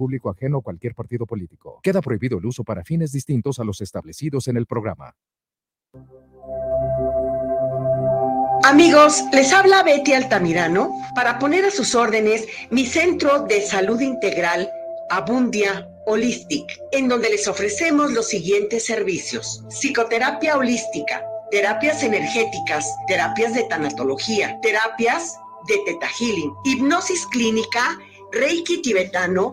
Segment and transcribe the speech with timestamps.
[0.00, 1.78] público ajeno a cualquier partido político.
[1.82, 5.14] Queda prohibido el uso para fines distintos a los establecidos en el programa.
[8.64, 14.70] Amigos, les habla Betty Altamirano para poner a sus órdenes mi centro de salud integral
[15.10, 19.62] Abundia Holistic, en donde les ofrecemos los siguientes servicios.
[19.68, 25.36] Psicoterapia holística, terapias energéticas, terapias de tanatología, terapias
[25.68, 27.98] de teta healing, hipnosis clínica,
[28.32, 29.52] reiki tibetano,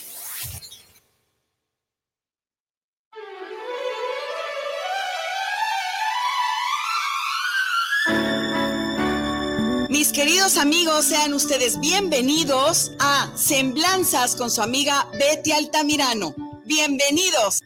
[10.11, 16.35] Mis queridos amigos, sean ustedes bienvenidos a Semblanzas con su amiga Betty Altamirano.
[16.65, 17.61] Bienvenidos.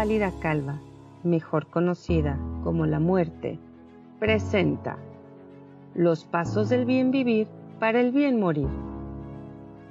[0.00, 0.80] Pálida Calva,
[1.24, 3.58] mejor conocida como la muerte,
[4.18, 4.96] presenta
[5.94, 7.48] Los pasos del bien vivir
[7.78, 8.68] para el bien morir.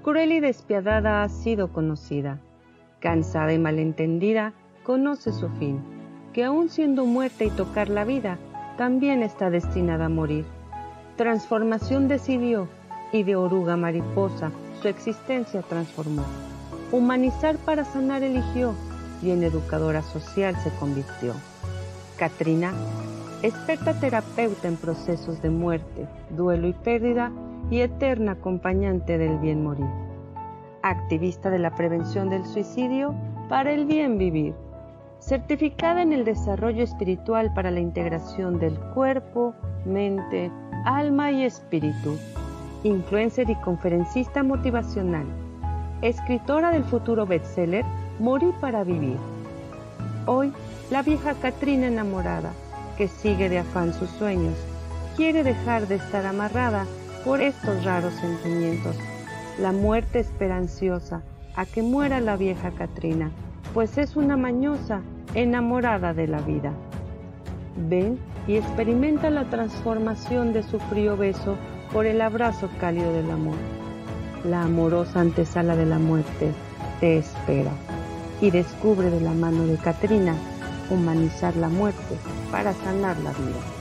[0.01, 2.39] Cruel y despiadada ha sido conocida,
[3.00, 5.79] cansada y malentendida, conoce su fin,
[6.34, 8.39] que aun siendo muerta y tocar la vida,
[8.79, 10.45] también está destinada a morir.
[11.17, 12.67] Transformación decidió
[13.11, 14.50] y de oruga mariposa
[14.81, 16.23] su existencia transformó.
[16.91, 18.73] Humanizar para sanar eligió
[19.22, 21.34] y en educadora social se convirtió.
[22.18, 22.74] Katrina,
[23.41, 27.31] experta terapeuta en procesos de muerte, duelo y pérdida
[27.69, 29.88] y eterna acompañante del bien morir.
[30.81, 33.13] Activista de la prevención del suicidio
[33.47, 34.53] para el bien vivir.
[35.19, 39.53] Certificada en el desarrollo espiritual para la integración del cuerpo,
[39.85, 40.50] mente,
[40.85, 42.18] alma y espíritu.
[42.84, 45.25] Influencer y conferencista motivacional.
[46.02, 47.84] Escritora del futuro bestseller
[48.19, 49.16] Morí para vivir.
[50.25, 50.52] Hoy,
[50.91, 52.52] la vieja Catrina enamorada,
[52.97, 54.56] que sigue de afán sus sueños,
[55.16, 56.85] quiere dejar de estar amarrada
[57.24, 58.97] por estos raros sentimientos.
[59.58, 61.22] La muerte esperanciosa,
[61.56, 63.31] a que muera la vieja Catrina,
[63.74, 65.00] pues es una mañosa
[65.34, 66.74] enamorada de la vida.
[67.88, 71.56] Ven y experimenta la transformación de su frío beso
[71.94, 73.56] por el abrazo cálido del amor.
[74.44, 76.52] La amorosa antesala de la muerte
[77.00, 77.72] te espera
[78.41, 80.35] y descubre de la mano de Katrina
[80.89, 82.17] humanizar la muerte
[82.51, 83.79] para sanar la vida.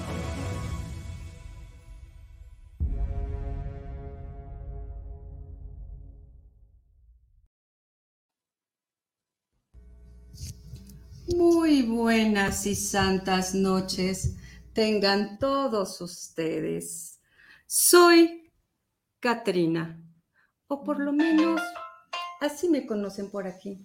[11.37, 14.37] Muy buenas y santas noches
[14.73, 17.21] tengan todos ustedes.
[17.67, 18.51] Soy
[19.21, 20.03] Katrina,
[20.69, 21.61] o por lo menos
[22.41, 23.85] así me conocen por aquí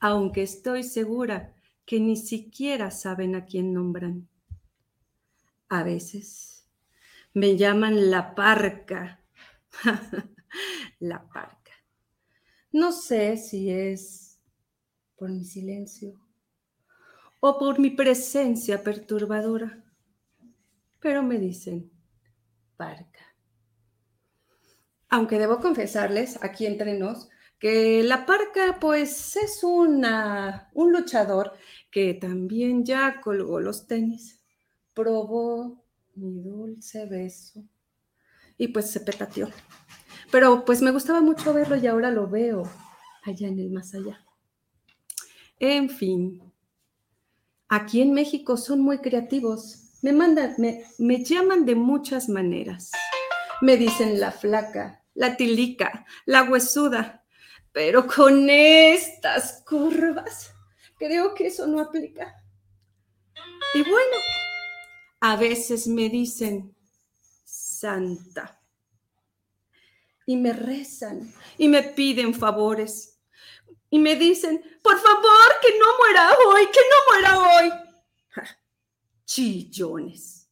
[0.00, 4.28] aunque estoy segura que ni siquiera saben a quién nombran.
[5.68, 6.66] A veces
[7.34, 9.20] me llaman la parca.
[10.98, 11.72] la parca.
[12.72, 14.40] No sé si es
[15.16, 16.18] por mi silencio
[17.40, 19.84] o por mi presencia perturbadora,
[20.98, 21.90] pero me dicen
[22.76, 23.34] parca.
[25.08, 27.28] Aunque debo confesarles, aquí entre nos,
[27.60, 31.52] que la parca pues es una, un luchador
[31.90, 34.40] que también ya colgó los tenis,
[34.94, 35.84] probó
[36.14, 37.62] mi dulce beso
[38.56, 39.50] y pues se petateó.
[40.32, 42.62] Pero pues me gustaba mucho verlo y ahora lo veo
[43.24, 44.24] allá en el más allá.
[45.58, 46.42] En fin,
[47.68, 49.98] aquí en México son muy creativos.
[50.00, 52.90] Me mandan, me, me llaman de muchas maneras.
[53.60, 57.19] Me dicen la flaca, la tilica, la huesuda,
[57.72, 60.52] pero con estas curvas,
[60.98, 62.34] creo que eso no aplica.
[63.74, 64.16] Y bueno,
[65.20, 66.74] a veces me dicen
[67.44, 68.60] santa
[70.26, 73.18] y me rezan y me piden favores
[73.90, 77.70] y me dicen, por favor, que no muera hoy, que no muera hoy.
[79.24, 80.48] chillones,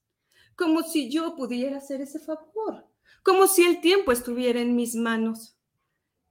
[0.57, 2.89] como si yo pudiera hacer ese favor,
[3.23, 5.58] como si el tiempo estuviera en mis manos.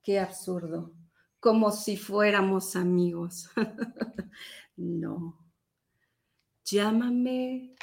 [0.07, 0.93] Qué absurdo,
[1.37, 3.49] como si fuéramos amigos.
[4.77, 5.37] no,
[6.63, 7.75] llámame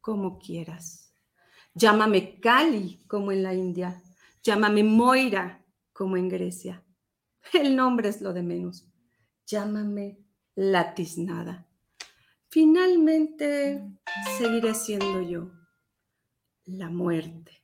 [0.00, 1.12] como quieras.
[1.74, 4.02] Llámame Cali como en la India.
[4.42, 5.62] Llámame Moira
[5.92, 6.82] como en Grecia.
[7.52, 8.88] El nombre es lo de menos.
[9.46, 10.24] Llámame
[10.54, 11.68] latiznada.
[12.48, 13.86] Finalmente
[14.38, 15.50] seguiré siendo yo
[16.64, 17.62] la muerte.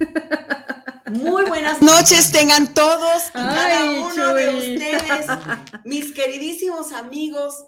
[1.12, 5.26] Muy buenas noches tengan todos y cada uno de ustedes,
[5.84, 7.66] mis queridísimos amigos,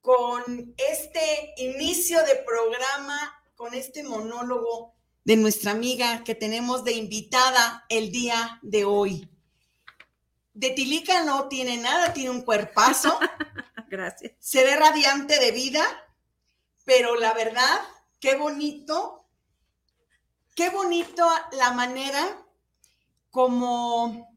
[0.00, 4.94] con este inicio de programa, con este monólogo
[5.24, 9.28] de nuestra amiga que tenemos de invitada el día de hoy.
[10.54, 13.18] De Tilica no tiene nada, tiene un cuerpazo.
[13.88, 14.34] Gracias.
[14.38, 15.84] Se ve radiante de vida,
[16.84, 17.80] pero la verdad,
[18.20, 19.24] qué bonito,
[20.54, 22.45] qué bonito la manera
[23.36, 24.34] como,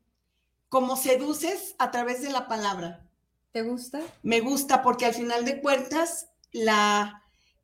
[0.68, 3.08] como seduces a través de la palabra.
[3.54, 4.02] ¿Te gusta?
[4.24, 7.24] Me gusta porque al final de cuentas, la,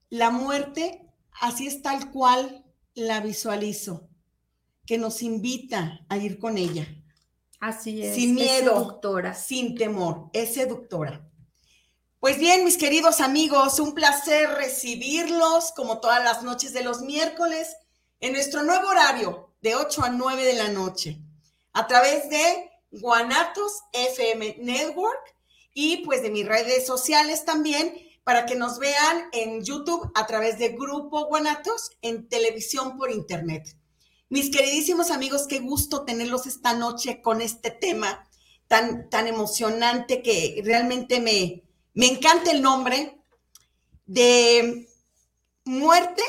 [0.10, 1.06] la muerte
[1.42, 4.08] así es tal cual la visualizo,
[4.86, 6.88] que nos invita a ir con ella.
[7.60, 8.16] Así es.
[8.16, 9.34] Sin miedo, seductora.
[9.34, 11.30] sin temor, es seductora.
[12.22, 17.76] Pues bien, mis queridos amigos, un placer recibirlos como todas las noches de los miércoles
[18.22, 21.25] en nuestro nuevo horario de 8 a 9 de la noche
[21.76, 25.36] a través de Guanatos FM Network
[25.74, 27.94] y pues de mis redes sociales también
[28.24, 33.76] para que nos vean en YouTube a través de Grupo Guanatos, en televisión por internet.
[34.30, 38.26] Mis queridísimos amigos, qué gusto tenerlos esta noche con este tema
[38.68, 41.64] tan, tan emocionante que realmente me,
[41.94, 43.20] me encanta el nombre
[44.06, 44.88] de
[45.66, 46.24] muerte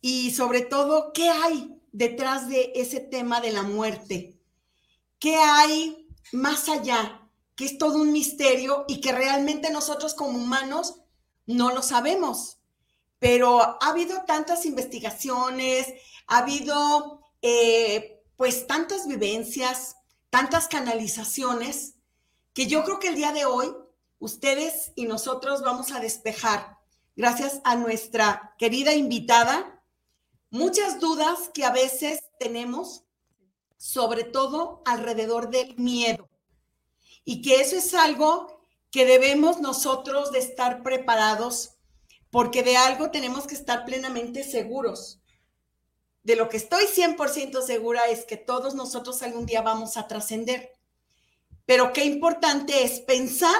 [0.00, 4.40] y sobre todo, ¿qué hay detrás de ese tema de la muerte?
[5.18, 7.22] ¿Qué hay más allá?
[7.54, 11.00] que es todo un misterio y que realmente nosotros como humanos
[11.46, 12.58] no lo sabemos.
[13.18, 15.86] Pero ha habido tantas investigaciones,
[16.26, 19.96] ha habido eh, pues tantas vivencias,
[20.30, 21.94] tantas canalizaciones,
[22.54, 23.72] que yo creo que el día de hoy
[24.18, 26.78] ustedes y nosotros vamos a despejar,
[27.16, 29.81] gracias a nuestra querida invitada,
[30.52, 33.02] muchas dudas que a veces tenemos,
[33.78, 36.28] sobre todo alrededor del miedo
[37.24, 41.78] y que eso es algo que debemos nosotros de estar preparados
[42.30, 45.20] porque de algo tenemos que estar plenamente seguros.
[46.22, 50.72] De lo que estoy 100% segura es que todos nosotros algún día vamos a trascender.
[51.64, 53.56] Pero qué importante es pensar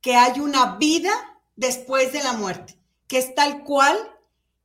[0.00, 1.12] que hay una vida
[1.56, 3.96] después de la muerte, que es tal cual,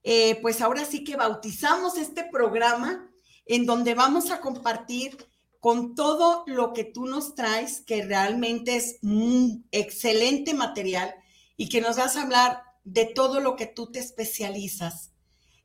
[0.03, 3.09] eh, pues ahora sí que bautizamos este programa
[3.45, 5.17] en donde vamos a compartir
[5.59, 11.13] con todo lo que tú nos traes, que realmente es un excelente material
[11.55, 15.11] y que nos vas a hablar de todo lo que tú te especializas,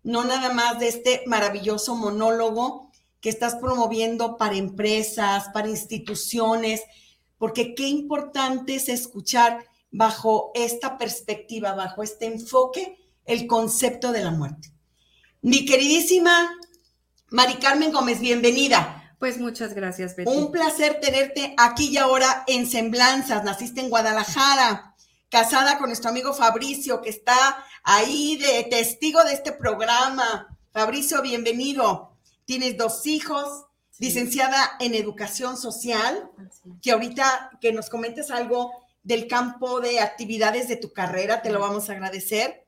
[0.02, 2.90] no nada más de este maravilloso monólogo
[3.21, 6.83] que estás promoviendo para empresas, para instituciones,
[7.38, 14.30] porque qué importante es escuchar bajo esta perspectiva, bajo este enfoque, el concepto de la
[14.30, 14.73] muerte.
[15.42, 16.50] Mi queridísima
[17.30, 19.14] Mari Carmen Gómez, bienvenida.
[19.18, 20.30] Pues muchas gracias, Betty.
[20.30, 23.42] Un placer tenerte aquí y ahora en Semblanzas.
[23.42, 24.95] Naciste en Guadalajara,
[25.28, 30.56] casada con nuestro amigo Fabricio, que está ahí de testigo de este programa.
[30.73, 32.12] Fabricio, bienvenido.
[32.45, 33.64] Tienes dos hijos,
[33.99, 36.30] licenciada en educación social,
[36.80, 38.71] que ahorita que nos comentes algo
[39.02, 42.65] del campo de actividades de tu carrera, te lo vamos a agradecer.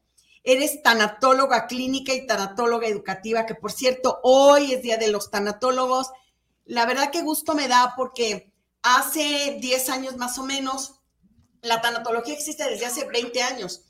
[0.51, 6.09] Eres tanatóloga clínica y tanatóloga educativa, que por cierto, hoy es Día de los Tanatólogos
[6.69, 8.53] la verdad que gusto me da porque
[8.83, 11.01] hace 10 años más o menos,
[11.63, 13.85] la tanatología existe desde hace 20 años,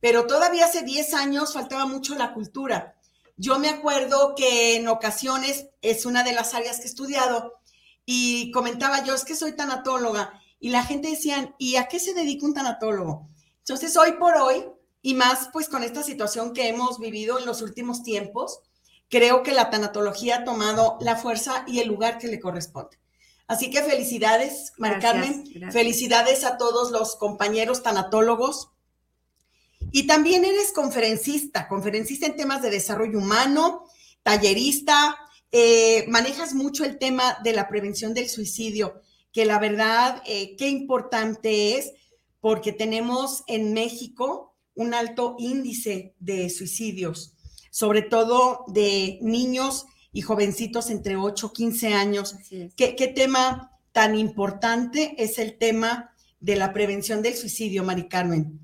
[0.00, 2.96] pero todavía hace 10 años faltaba mucho la cultura.
[3.36, 7.60] Yo me acuerdo que en ocasiones es una de las áreas que he estudiado
[8.06, 12.14] y comentaba yo, es que soy tanatóloga y la gente decía, ¿y a qué se
[12.14, 13.28] dedica un tanatólogo?
[13.58, 14.64] Entonces, hoy por hoy,
[15.02, 18.60] y más pues con esta situación que hemos vivido en los últimos tiempos,
[19.10, 22.96] creo que la tanatología ha tomado la fuerza y el lugar que le corresponde.
[23.46, 25.44] Así que felicidades, Mari Carmen.
[25.70, 28.70] Felicidades a todos los compañeros tanatólogos.
[29.90, 33.84] Y también eres conferencista, conferencista en temas de desarrollo humano,
[34.22, 35.18] tallerista,
[35.50, 40.68] eh, manejas mucho el tema de la prevención del suicidio, que la verdad, eh, qué
[40.68, 41.92] importante es,
[42.40, 44.51] porque tenemos en México
[44.82, 47.34] un alto índice de suicidios,
[47.70, 52.36] sobre todo de niños y jovencitos entre 8 y 15 años.
[52.76, 58.60] ¿Qué, ¿Qué, tema tan importante es el tema de la prevención del suicidio, Mari Carmen?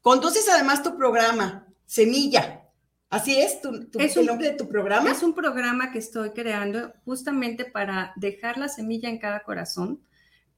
[0.00, 2.64] Conduces además tu programa, Semilla.
[3.10, 5.10] Así es, tu, el nombre de tu programa.
[5.10, 10.02] Es un programa que estoy creando justamente para dejar la semilla en cada corazón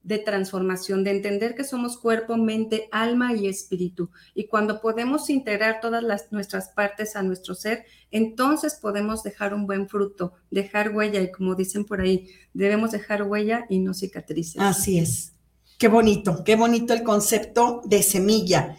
[0.03, 4.09] de transformación, de entender que somos cuerpo, mente, alma y espíritu.
[4.33, 9.67] Y cuando podemos integrar todas las, nuestras partes a nuestro ser, entonces podemos dejar un
[9.67, 11.21] buen fruto, dejar huella.
[11.21, 14.61] Y como dicen por ahí, debemos dejar huella y no cicatrices.
[14.61, 15.33] Así es.
[15.77, 18.77] Qué bonito, qué bonito el concepto de semilla.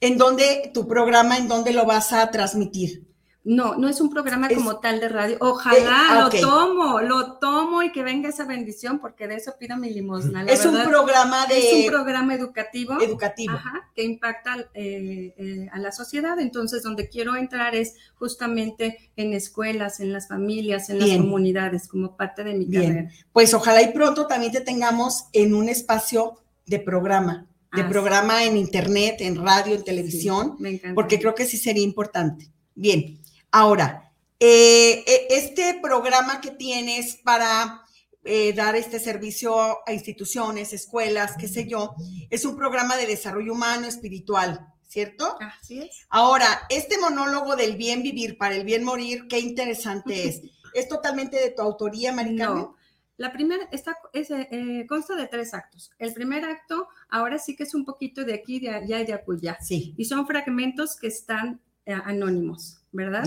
[0.00, 3.11] ¿En dónde tu programa, en dónde lo vas a transmitir?
[3.44, 5.36] No, no es un programa como tal de radio.
[5.40, 9.76] Ojalá ah, lo tomo, lo tomo y que venga esa bendición, porque de eso pido
[9.76, 10.44] mi limosna.
[10.44, 11.58] es un programa de.
[11.58, 13.00] Es un programa educativo.
[13.00, 13.54] Educativo.
[13.54, 16.38] Ajá, que impacta eh, eh, a la sociedad.
[16.38, 22.16] Entonces, donde quiero entrar es justamente en escuelas, en las familias, en las comunidades, como
[22.16, 23.10] parte de mi Bien.
[23.32, 28.44] Pues ojalá y pronto también te tengamos en un espacio de programa, de ah, programa
[28.44, 30.56] en internet, en radio, en televisión,
[30.94, 32.52] porque creo que sí sería importante.
[32.74, 33.21] Bien.
[33.52, 37.82] Ahora, eh, e, este programa que tienes para
[38.24, 41.94] eh, dar este servicio a instituciones, escuelas, qué sé yo,
[42.30, 45.36] es un programa de desarrollo humano espiritual, ¿cierto?
[45.38, 46.06] Así es.
[46.08, 50.40] Ahora, este monólogo del bien vivir para el bien morir, qué interesante es.
[50.74, 52.62] ¿Es totalmente de tu autoría, Maricarmen?
[52.62, 52.76] No.
[53.18, 55.90] La primera está, eh, consta de tres actos.
[55.98, 59.12] El primer acto, ahora sí que es un poquito de aquí, de allá y de
[59.12, 59.58] acullá.
[59.60, 59.94] Sí.
[59.98, 62.81] Y son fragmentos que están anónimos.
[62.92, 63.24] ¿Verdad?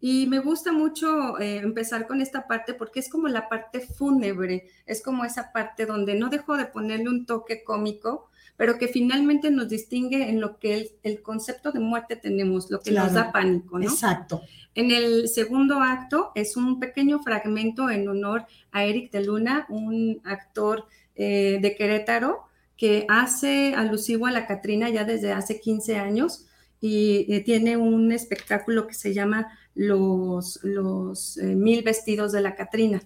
[0.00, 4.68] Y me gusta mucho eh, empezar con esta parte porque es como la parte fúnebre,
[4.84, 9.50] es como esa parte donde no dejo de ponerle un toque cómico, pero que finalmente
[9.50, 13.32] nos distingue en lo que el, el concepto de muerte tenemos, lo que nos da
[13.32, 13.86] pánico, ¿no?
[13.86, 14.42] Exacto.
[14.74, 20.20] En el segundo acto es un pequeño fragmento en honor a Eric de Luna, un
[20.24, 26.46] actor eh, de Querétaro que hace alusivo a la Catrina ya desde hace 15 años
[26.84, 32.56] y eh, tiene un espectáculo que se llama Los, los eh, Mil Vestidos de la
[32.56, 33.02] Catrina.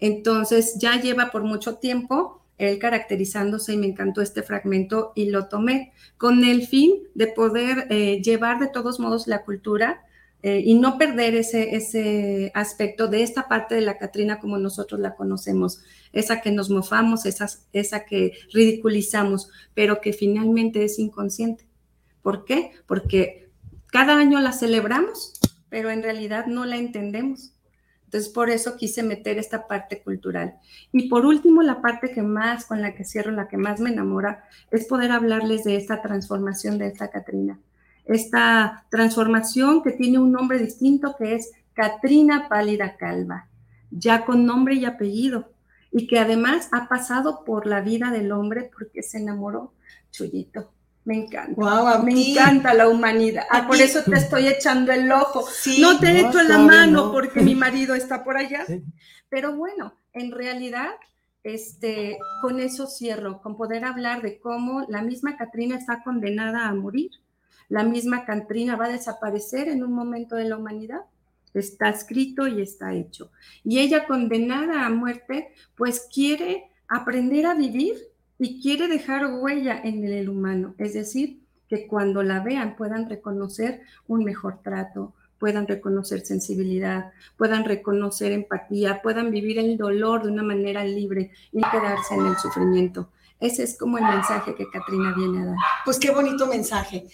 [0.00, 5.46] Entonces ya lleva por mucho tiempo él caracterizándose y me encantó este fragmento y lo
[5.46, 10.02] tomé con el fin de poder eh, llevar de todos modos la cultura
[10.40, 15.16] y no perder ese, ese aspecto de esta parte de la Catrina como nosotros la
[15.16, 15.82] conocemos,
[16.12, 21.67] esa que nos mofamos, esa, esa que ridiculizamos, pero que finalmente es inconsciente.
[22.28, 22.72] ¿Por qué?
[22.86, 23.48] Porque
[23.86, 25.32] cada año la celebramos,
[25.70, 27.54] pero en realidad no la entendemos.
[28.04, 30.58] Entonces, por eso quise meter esta parte cultural.
[30.92, 33.88] Y por último, la parte que más, con la que cierro, la que más me
[33.88, 37.60] enamora, es poder hablarles de esta transformación de esta Catrina.
[38.04, 43.48] Esta transformación que tiene un nombre distinto, que es Catrina Pálida Calva,
[43.90, 45.50] ya con nombre y apellido,
[45.90, 49.72] y que además ha pasado por la vida del hombre porque se enamoró,
[50.10, 50.74] Chuyito,
[51.08, 52.02] me encanta.
[52.02, 53.44] me encanta la humanidad.
[53.50, 55.42] Ah, por eso te estoy echando el ojo.
[55.80, 58.66] no te echo la mano porque mi marido está por allá.
[59.30, 60.90] Pero bueno, en realidad,
[61.42, 66.74] este, con eso cierro, con poder hablar de cómo la misma Catrina está condenada a
[66.74, 67.10] morir.
[67.70, 71.00] La misma Catrina va a desaparecer en un momento de la humanidad.
[71.54, 73.30] Está escrito y está hecho.
[73.64, 77.96] Y ella condenada a muerte, pues quiere aprender a vivir
[78.38, 83.82] y quiere dejar huella en el humano, es decir, que cuando la vean puedan reconocer
[84.06, 90.42] un mejor trato, puedan reconocer sensibilidad, puedan reconocer empatía, puedan vivir el dolor de una
[90.42, 93.10] manera libre y quedarse en el sufrimiento.
[93.38, 95.56] Ese es como el mensaje que Katrina viene a dar.
[95.84, 97.06] Pues qué bonito mensaje.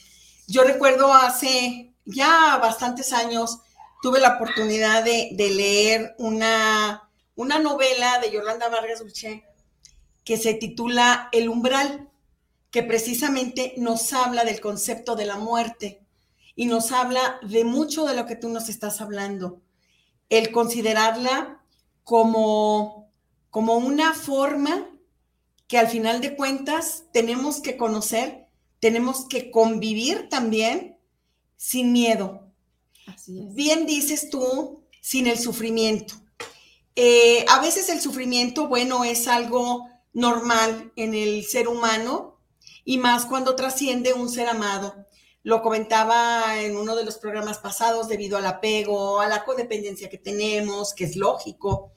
[0.47, 3.61] Yo recuerdo hace ya bastantes años,
[4.03, 9.45] tuve la oportunidad de, leer una, una novela de Yolanda Vargas Dulce
[10.25, 12.09] que se titula El umbral,
[12.71, 16.01] que precisamente nos habla del concepto de la muerte
[16.57, 19.61] y nos habla de mucho de lo que tú nos estás hablando.
[20.29, 21.61] El considerarla
[22.03, 23.11] como,
[23.51, 24.91] como una forma
[25.69, 28.47] que al final de cuentas tenemos que conocer,
[28.81, 30.99] tenemos que convivir también
[31.57, 32.49] sin miedo.
[33.27, 36.15] Bien dices tú, sin el sufrimiento.
[36.97, 42.41] Eh, a veces el sufrimiento, bueno, es algo normal en el ser humano
[42.85, 45.07] y más cuando trasciende un ser amado.
[45.43, 50.17] Lo comentaba en uno de los programas pasados debido al apego, a la codependencia que
[50.17, 51.93] tenemos, que es lógico,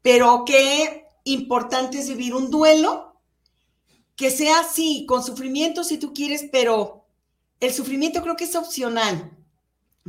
[0.00, 3.20] pero qué importante es vivir un duelo
[4.16, 7.04] que sea así, con sufrimiento si tú quieres, pero
[7.60, 9.36] el sufrimiento creo que es opcional,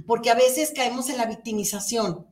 [0.08, 2.28] porque a veces caemos en la victimización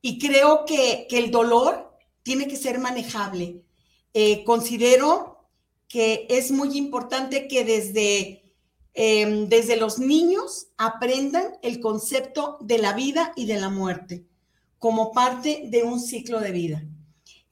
[0.00, 3.62] y creo que, el dolor tiene que ser manejable.
[4.14, 5.48] Eh, considero
[5.88, 8.54] que es muy importante que desde,
[8.94, 14.24] em, desde los niños aprendan el concepto de la vida y de la muerte
[14.78, 16.82] como parte de un ciclo de vida.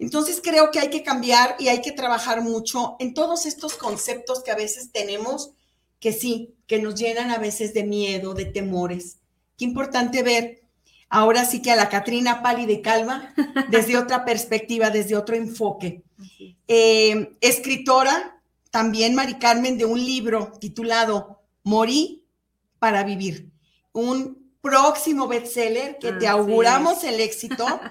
[0.01, 4.43] Entonces creo que hay que cambiar y hay que trabajar mucho en todos estos conceptos
[4.43, 5.53] que a veces tenemos,
[6.01, 9.19] que sí, que nos llenan a veces de miedo, de temores.
[9.59, 10.63] Qué importante ver
[11.11, 13.35] ahora sí que a la Catrina pálida y calva
[13.69, 16.03] desde otra perspectiva, desde otro enfoque.
[16.67, 18.41] Eh, escritora,
[18.71, 22.25] también Mari Carmen, de un libro titulado Morí
[22.79, 23.51] para vivir,
[23.93, 27.67] un próximo bestseller que te auguramos el éxito.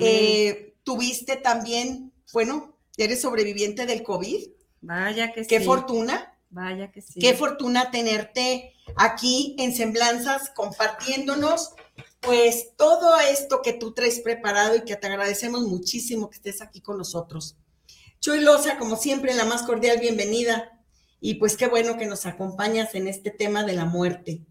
[0.00, 4.48] Eh, tuviste también, bueno, eres sobreviviente del COVID.
[4.80, 5.48] Vaya que sí.
[5.48, 6.34] Qué fortuna.
[6.50, 7.20] Vaya que sí.
[7.20, 11.74] Qué fortuna tenerte aquí en Semblanzas compartiéndonos
[12.20, 16.80] pues todo esto que tú traes preparado y que te agradecemos muchísimo que estés aquí
[16.80, 17.56] con nosotros.
[18.20, 20.82] Chuy Loza, como siempre, la más cordial bienvenida
[21.20, 24.44] y pues qué bueno que nos acompañas en este tema de la muerte.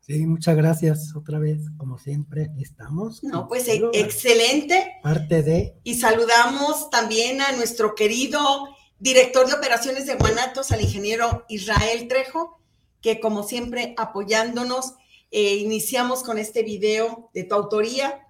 [0.00, 3.22] Sí, muchas gracias otra vez, como siempre, estamos.
[3.22, 4.96] No, pues excelente.
[5.00, 5.76] Parte de...
[5.84, 8.40] Y saludamos también a nuestro querido
[8.98, 12.60] director de operaciones de Guanatos, al ingeniero Israel Trejo,
[13.00, 14.94] que como siempre apoyándonos
[15.34, 18.20] eh, iniciamos con este video de tu autoría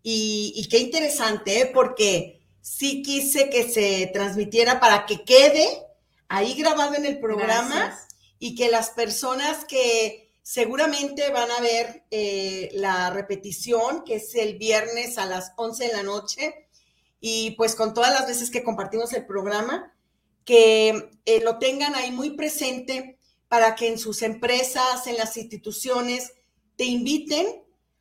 [0.00, 1.66] y, qué interesante, ¿eh?
[1.66, 5.66] porque sí quise que se transmitiera para que quede
[6.28, 7.98] ahí grabado en el programa
[8.38, 14.56] y que las personas que seguramente van a ver eh, la repetición, que es el
[14.56, 16.68] viernes a las 11 de la noche,
[17.20, 19.92] y pues con todas las veces que compartimos el programa,
[20.44, 21.10] que
[21.42, 26.32] lo tengan ahí muy presente para que en sus empresas, en las instituciones,
[26.82, 27.46] te inviten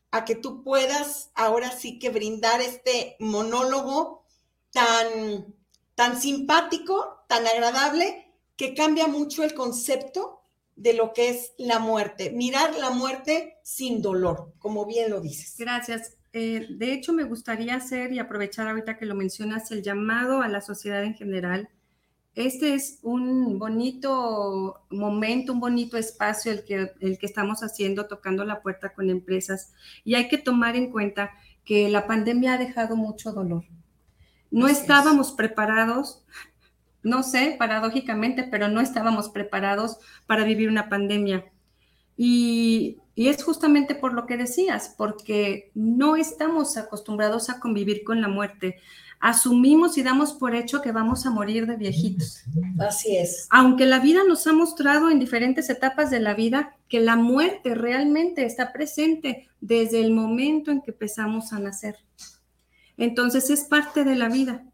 [0.09, 4.25] a que tú puedas ahora sí que brindar este monólogo
[4.71, 5.53] tan,
[5.93, 10.41] tan simpático, tan agradable, que cambia mucho el concepto
[10.75, 15.53] de lo que es la muerte, mirar la muerte sin dolor, como bien lo dices.
[15.59, 16.17] Gracias.
[16.33, 20.47] Eh, de hecho, me gustaría hacer y aprovechar ahorita que lo mencionas el llamado a
[20.47, 21.69] la sociedad en general
[22.35, 28.45] este es un bonito momento, un bonito espacio el que, el que estamos haciendo, tocando
[28.45, 29.73] la puerta con empresas.
[30.05, 31.31] Y hay que tomar en cuenta
[31.65, 33.65] que la pandemia ha dejado mucho dolor.
[34.49, 36.23] No estábamos preparados,
[37.03, 41.45] no sé, paradójicamente, pero no estábamos preparados para vivir una pandemia.
[42.17, 48.21] Y, y, es justamente por lo que decías, porque no estamos acostumbrados a convivir con
[48.21, 48.77] la muerte
[49.21, 52.43] asumimos y damos por hecho que vamos a morir de viejitos.
[52.79, 53.47] Así es.
[53.51, 57.75] Aunque la vida nos ha mostrado en diferentes etapas de la vida que la muerte
[57.75, 61.97] realmente está presente desde el momento en que empezamos a nacer.
[62.97, 64.65] Entonces es parte de la vida.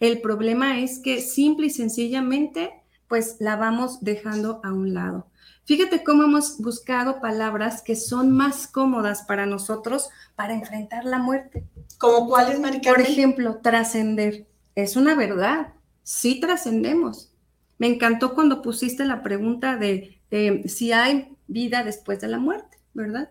[0.00, 2.70] El problema es que simple y sencillamente
[3.08, 5.28] pues la vamos dejando a un lado.
[5.64, 11.64] Fíjate cómo hemos buscado palabras que son más cómodas para nosotros para enfrentar la muerte.
[11.98, 14.46] ¿Como cuáles, Por ejemplo, trascender.
[14.74, 15.72] Es una verdad.
[16.02, 17.32] Sí trascendemos.
[17.78, 20.20] Me encantó cuando pusiste la pregunta de
[20.66, 23.30] si hay vida después de la muerte, ¿verdad?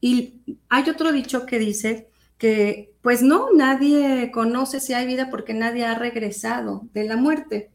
[0.00, 5.54] Y hay otro dicho que dice que, pues no, nadie conoce si hay vida porque
[5.54, 7.70] nadie ha regresado de la muerte.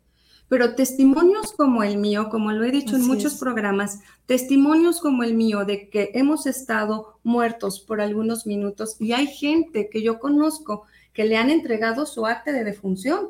[0.51, 5.33] Pero testimonios como el mío, como lo he dicho en muchos programas, testimonios como el
[5.33, 10.83] mío de que hemos estado muertos por algunos minutos y hay gente que yo conozco
[11.13, 13.29] que le han entregado su acta de defunción,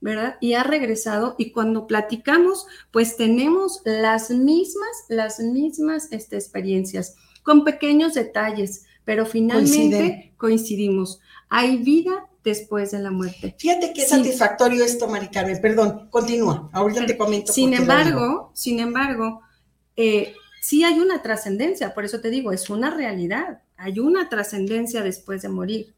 [0.00, 0.38] ¿verdad?
[0.40, 7.64] Y ha regresado y cuando platicamos, pues tenemos las mismas, las mismas este, experiencias, con
[7.64, 11.20] pequeños detalles, pero finalmente coincidimos.
[11.50, 13.54] Hay vida después de la muerte.
[13.58, 15.60] Fíjate qué satisfactorio esto, Mari Carmen.
[15.60, 16.70] Perdón, continúa.
[16.72, 17.52] Ahorita te comento.
[17.52, 19.42] Sin embargo, sin embargo,
[19.96, 23.62] eh, sí hay una trascendencia, por eso te digo, es una realidad.
[23.76, 25.94] Hay una trascendencia después de morir.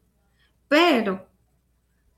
[0.67, 1.27] Pero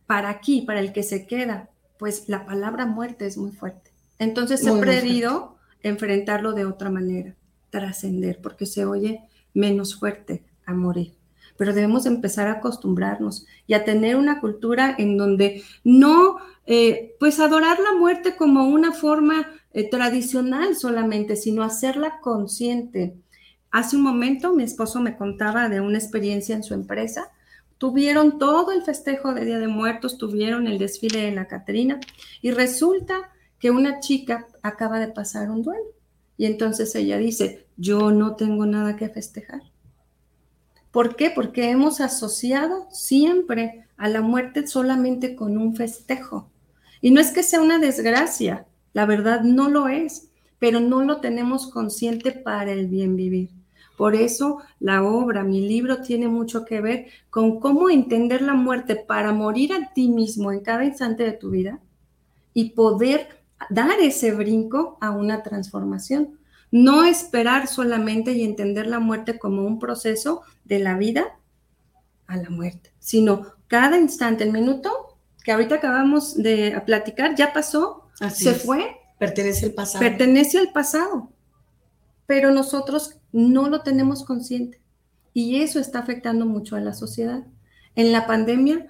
[0.05, 3.91] para aquí, para el que se queda, pues la palabra muerte es muy fuerte.
[4.19, 7.35] Entonces he preferido enfrentarlo de otra manera,
[7.69, 9.21] trascender, porque se oye
[9.53, 11.15] menos fuerte a morir.
[11.58, 17.39] Pero debemos empezar a acostumbrarnos y a tener una cultura en donde no, eh, pues
[17.39, 23.15] adorar la muerte como una forma eh, tradicional solamente, sino hacerla consciente.
[23.72, 27.32] Hace un momento mi esposo me contaba de una experiencia en su empresa.
[27.78, 32.00] Tuvieron todo el festejo de Día de Muertos, tuvieron el desfile en la Caterina
[32.41, 35.84] y resulta que una chica acaba de pasar un duelo.
[36.38, 39.62] Y entonces ella dice, yo no tengo nada que festejar.
[40.95, 41.29] ¿Por qué?
[41.29, 46.49] Porque hemos asociado siempre a la muerte solamente con un festejo.
[47.01, 51.19] Y no es que sea una desgracia, la verdad no lo es, pero no lo
[51.19, 53.49] tenemos consciente para el bien vivir.
[53.97, 58.95] Por eso la obra, mi libro, tiene mucho que ver con cómo entender la muerte
[58.95, 61.81] para morir a ti mismo en cada instante de tu vida
[62.53, 66.39] y poder dar ese brinco a una transformación.
[66.77, 71.39] No esperar solamente y entender la muerte como un proceso de la vida
[72.27, 78.09] a la muerte, sino cada instante, el minuto que ahorita acabamos de platicar, ya pasó,
[78.29, 78.97] se fue.
[79.17, 79.99] Pertenece al pasado.
[80.01, 81.31] Pertenece al pasado.
[82.25, 84.81] Pero nosotros no lo tenemos consciente.
[85.31, 87.47] Y eso está afectando mucho a la sociedad.
[87.95, 88.85] En la pandemia,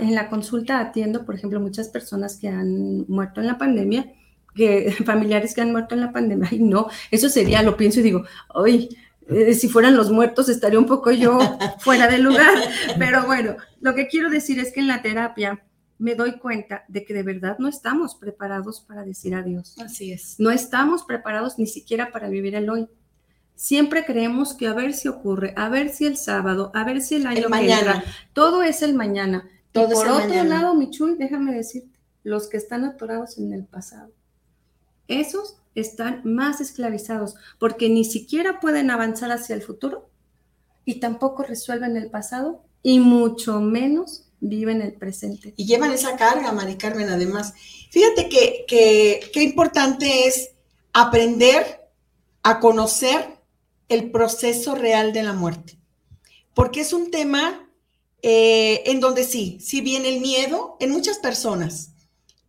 [0.00, 4.10] en la consulta atiendo, por ejemplo, muchas personas que han muerto en la pandemia
[4.56, 6.48] que familiares que han muerto en la pandemia.
[6.50, 8.88] Ay, no, eso sería, lo pienso y digo, ay,
[9.28, 11.38] eh, si fueran los muertos estaría un poco yo
[11.78, 12.54] fuera de lugar.
[12.98, 15.62] Pero bueno, lo que quiero decir es que en la terapia
[15.98, 19.76] me doy cuenta de que de verdad no estamos preparados para decir adiós.
[19.78, 20.36] Así es.
[20.38, 22.88] No estamos preparados ni siquiera para vivir el hoy.
[23.54, 27.14] Siempre creemos que a ver si ocurre, a ver si el sábado, a ver si
[27.14, 28.04] el año mañana.
[28.34, 29.48] todo es el mañana.
[29.72, 30.60] Todo por el otro mañana.
[30.60, 34.12] lado, Michuy, déjame decirte, los que están atorados en el pasado
[35.08, 40.08] esos están más esclavizados porque ni siquiera pueden avanzar hacia el futuro
[40.84, 45.54] y tampoco resuelven el pasado y mucho menos viven el presente.
[45.56, 47.54] Y llevan esa carga, Mari Carmen, además.
[47.90, 48.64] Fíjate que,
[49.32, 50.50] que, importante es
[50.92, 51.88] aprender
[52.42, 53.38] a conocer
[53.88, 55.78] el proceso real de la muerte,
[56.54, 57.68] porque es un tema
[58.22, 61.92] eh, en donde sí, sí viene el miedo en muchas personas,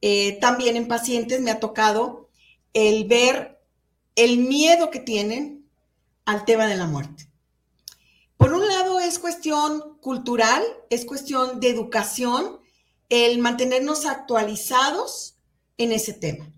[0.02, 2.27] eh, también en pacientes me ha tocado
[2.78, 3.60] el ver
[4.16, 5.68] el miedo que tienen
[6.26, 7.28] al tema de la muerte.
[8.38, 12.60] Por un lado es cuestión cultural, es cuestión de educación,
[13.10, 15.38] el mantenernos actualizados
[15.80, 16.54] en ese tema.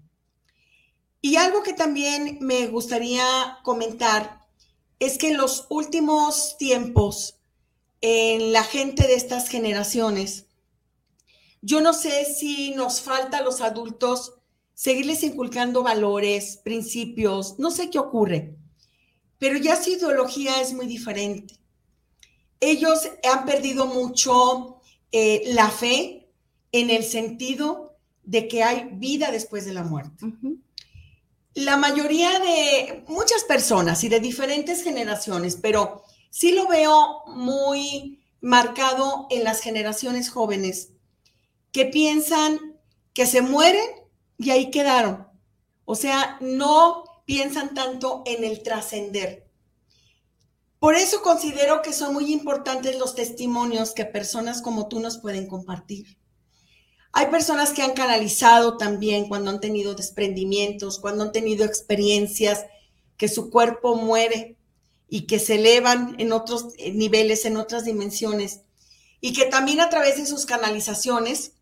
[1.22, 4.46] Y algo que también me gustaría comentar
[5.00, 7.40] es que en los últimos tiempos,
[8.02, 10.48] en la gente de estas generaciones,
[11.62, 14.39] yo no sé si nos falta a los adultos
[14.80, 18.56] seguirles inculcando valores, principios, no sé qué ocurre,
[19.38, 21.56] pero ya su ideología es muy diferente.
[22.62, 24.80] Ellos han perdido mucho
[25.12, 26.30] eh, la fe
[26.72, 30.24] en el sentido de que hay vida después de la muerte.
[30.24, 30.62] Uh -huh.
[31.56, 39.28] La mayoría de muchas personas y de diferentes generaciones, pero sí lo veo muy marcado
[39.30, 40.94] en las generaciones jóvenes
[41.74, 42.80] que piensan
[43.14, 43.99] que se mueren
[44.40, 45.28] y ahí quedaron.
[45.86, 49.46] O sea, no piensan tanto en el trascender.
[50.80, 55.46] Por eso considero que son muy importantes los testimonios que personas como tú nos pueden
[55.46, 56.18] compartir.
[57.12, 62.66] Hay personas que han canalizado también cuando han tenido desprendimientos, cuando han tenido experiencias
[63.18, 64.58] que su cuerpo muere
[65.10, 68.62] y que se elevan en otros niveles, en otras dimensiones,
[69.20, 71.54] y que también a través de sus canalizaciones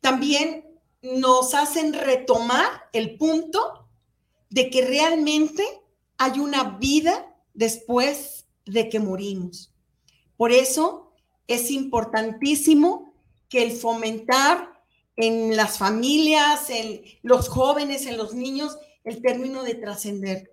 [0.00, 0.67] también
[1.02, 3.88] nos hacen retomar el punto
[4.50, 5.64] de que realmente
[6.16, 9.72] hay una vida después de que morimos.
[10.36, 11.12] Por eso
[11.46, 13.14] es importantísimo
[13.48, 14.82] que el fomentar
[15.16, 20.52] en las familias, en los jóvenes, en los niños, el término de trascender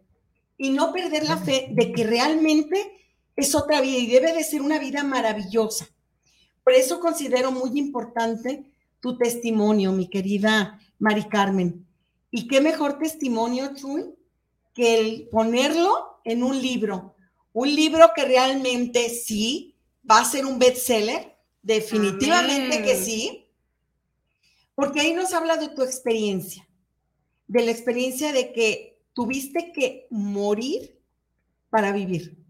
[0.57, 2.91] y no perder la fe de que realmente
[3.35, 5.87] es otra vida y debe de ser una vida maravillosa.
[6.63, 8.63] Por eso considero muy importante
[9.05, 11.85] tu testimonio, mi querida Mari Carmen.
[12.31, 14.15] Y qué mejor testimonio, Chuy,
[14.73, 17.15] que el ponerlo en un libro.
[17.53, 19.75] Un libro que realmente sí
[20.09, 22.83] va a ser un bestseller, definitivamente Amén.
[22.83, 23.47] que sí,
[24.73, 26.67] porque ahí nos habla de tu experiencia,
[27.45, 30.99] de la experiencia de que tuviste que morir
[31.69, 32.43] para vivir.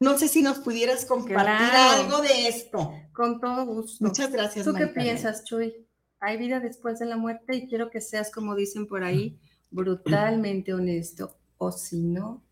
[0.00, 2.02] No sé si nos pudieras compartir claro.
[2.02, 2.94] algo de esto.
[3.12, 4.02] Con todo gusto.
[4.02, 4.64] Muchas gracias.
[4.64, 5.86] ¿Tú qué piensas, Chuy?
[6.20, 9.38] Hay vida después de la muerte y quiero que seas, como dicen por ahí,
[9.70, 11.36] brutalmente honesto.
[11.58, 12.42] O si no,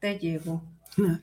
[0.00, 0.64] te llevo.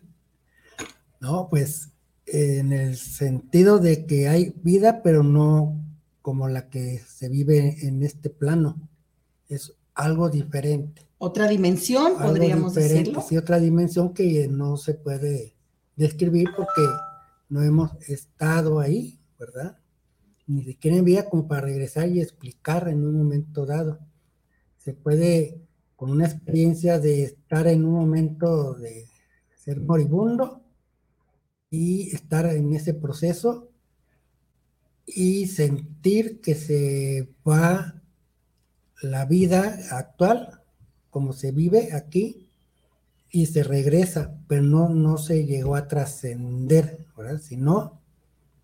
[1.20, 1.89] No, pues
[2.28, 5.84] en el sentido de que hay vida, pero no
[6.22, 8.88] como la que se vive en este plano.
[9.50, 11.07] Es algo diferente.
[11.17, 13.21] Otra dimensión, podríamos decirlo.
[13.27, 15.55] Sí, otra dimensión que no se puede
[15.95, 16.83] describir porque
[17.49, 19.79] no hemos estado ahí, ¿verdad?
[20.45, 23.99] Ni siquiera en vida como para regresar y explicar en un momento dado.
[24.77, 25.60] Se puede,
[25.95, 29.07] con una experiencia de estar en un momento de
[29.55, 30.62] ser moribundo
[31.71, 33.71] y estar en ese proceso
[35.07, 37.96] y sentir que se va
[39.01, 40.62] la vida actual
[41.10, 42.47] como se vive aquí
[43.29, 47.39] y se regresa, pero no, no se llegó a trascender, ¿verdad?
[47.41, 48.01] Si no,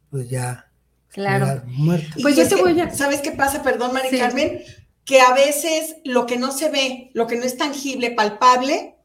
[0.10, 0.72] pues ya.
[1.10, 1.64] Claro.
[1.66, 2.20] Muerto.
[2.22, 2.90] Pues yo te voy a...
[2.90, 3.62] ¿Sabes qué pasa?
[3.62, 4.62] Perdón, Mari Carmen,
[5.06, 8.96] que a veces lo que no se ve, lo que no es tangible, palpable,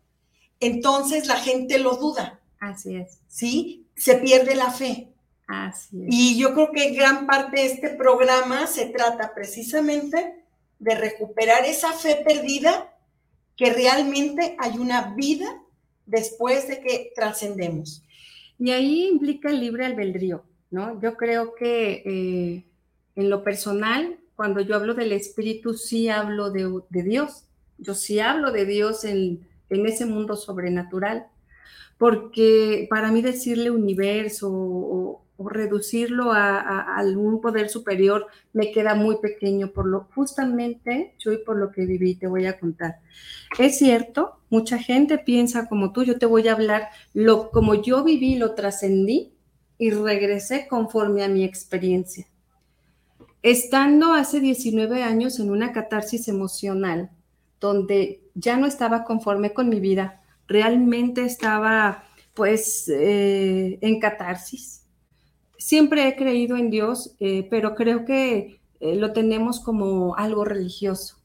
[0.60, 2.40] entonces la gente lo duda.
[2.60, 3.18] Así es.
[3.28, 3.86] ¿Sí?
[3.96, 5.08] Se pierde la fe.
[5.46, 6.08] Así es.
[6.10, 10.44] Y yo creo que gran parte de este programa se trata precisamente
[10.78, 12.94] de recuperar esa fe perdida,
[13.56, 15.60] que realmente hay una vida
[16.06, 18.02] después de que trascendemos.
[18.58, 21.00] Y ahí implica el libre albedrío, ¿no?
[21.00, 22.64] Yo creo que eh,
[23.16, 27.44] en lo personal, cuando yo hablo del espíritu, sí hablo de, Dios.
[27.78, 31.26] Yo sí hablo de Dios en, en ese mundo sobrenatural,
[31.98, 39.70] porque para mí decirle universo o reducirlo a, algún poder superior me queda muy pequeño
[39.70, 42.98] por lo justamente yo y por lo que viví te voy a contar.
[43.56, 48.02] Es cierto, mucha gente piensa como tú, yo te voy a hablar lo como yo
[48.02, 49.32] viví, lo trascendí
[49.78, 52.26] y regresé conforme a mi experiencia.
[53.42, 57.10] Estando hace 19 años en una catarsis emocional
[57.60, 62.02] donde ya no estaba conforme con mi vida, realmente estaba
[62.34, 64.77] pues eh, en catarsis
[65.58, 71.16] siempre he creído en Dios, eh, pero creo que eh, lo tenemos como algo religioso.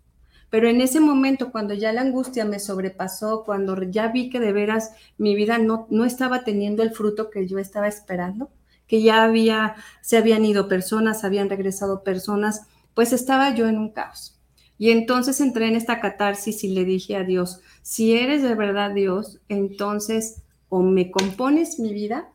[0.50, 4.54] Pero en ese momento, cuando ya la angustia me sobrepasó, cuando ya vi que de
[4.54, 8.52] veras mi vida no, no estaba teniendo el fruto que yo estaba esperando,
[8.88, 13.90] que ya había, se habían ido personas, habían regresado personas, pues estaba yo en un
[13.90, 14.40] caos.
[14.78, 18.92] Y entonces entré en esta catarsis y le dije a Dios, si eres de verdad
[18.92, 22.30] Dios, entonces o me compones mi vida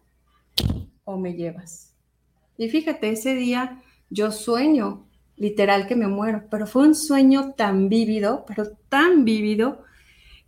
[1.04, 1.87] o me llevas.
[2.58, 7.88] Y fíjate, ese día yo sueño, literal que me muero, pero fue un sueño tan
[7.88, 9.84] vívido, pero tan vívido,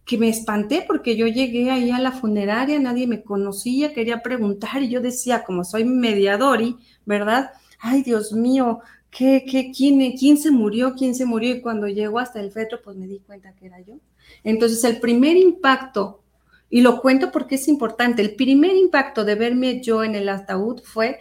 [0.05, 4.83] que me espanté porque yo llegué ahí a la funeraria, nadie me conocía, quería preguntar
[4.83, 7.53] y yo decía, como soy mediador, y, ¿verdad?
[7.79, 10.95] Ay, Dios mío, ¿qué, qué, quién, quién se murió?
[10.97, 11.55] ¿Quién se murió?
[11.55, 13.95] Y cuando llegó hasta el fetro, pues me di cuenta que era yo.
[14.43, 16.23] Entonces, el primer impacto
[16.71, 18.23] y lo cuento porque es importante.
[18.23, 21.19] El primer impacto de verme yo en el ataúd fue,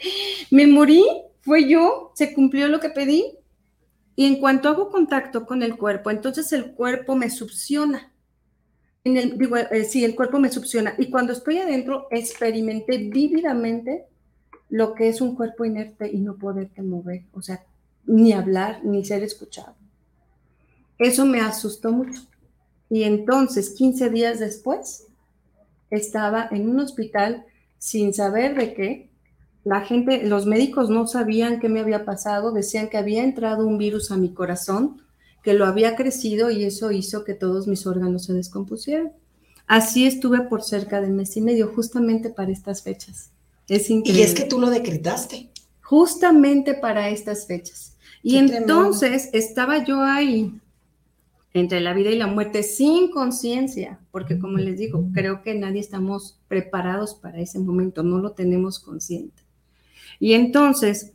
[0.51, 1.03] me morí,
[1.41, 3.25] fue yo, se cumplió lo que pedí.
[4.15, 8.13] Y en cuanto hago contacto con el cuerpo, entonces el cuerpo me succiona.
[9.03, 10.93] En el, digo, eh, sí, el cuerpo me succiona.
[10.97, 14.05] Y cuando estoy adentro, experimenté vívidamente
[14.69, 17.65] lo que es un cuerpo inerte y no poderte mover, o sea,
[18.05, 19.75] ni hablar, ni ser escuchado.
[20.99, 22.21] Eso me asustó mucho.
[22.89, 25.08] Y entonces, 15 días después,
[25.89, 27.45] estaba en un hospital
[27.77, 29.09] sin saber de qué.
[29.63, 33.77] La gente, los médicos no sabían qué me había pasado, decían que había entrado un
[33.77, 35.01] virus a mi corazón,
[35.43, 39.11] que lo había crecido y eso hizo que todos mis órganos se descompusieran.
[39.67, 43.31] Así estuve por cerca de mes y medio, justamente para estas fechas.
[43.67, 44.21] Es increíble.
[44.21, 45.51] Y es que tú lo decretaste.
[45.81, 47.95] Justamente para estas fechas.
[48.23, 50.59] Y entonces estaba yo ahí
[51.53, 55.79] entre la vida y la muerte sin conciencia, porque como les digo, creo que nadie
[55.79, 59.43] estamos preparados para ese momento, no lo tenemos consciente.
[60.19, 61.13] Y entonces,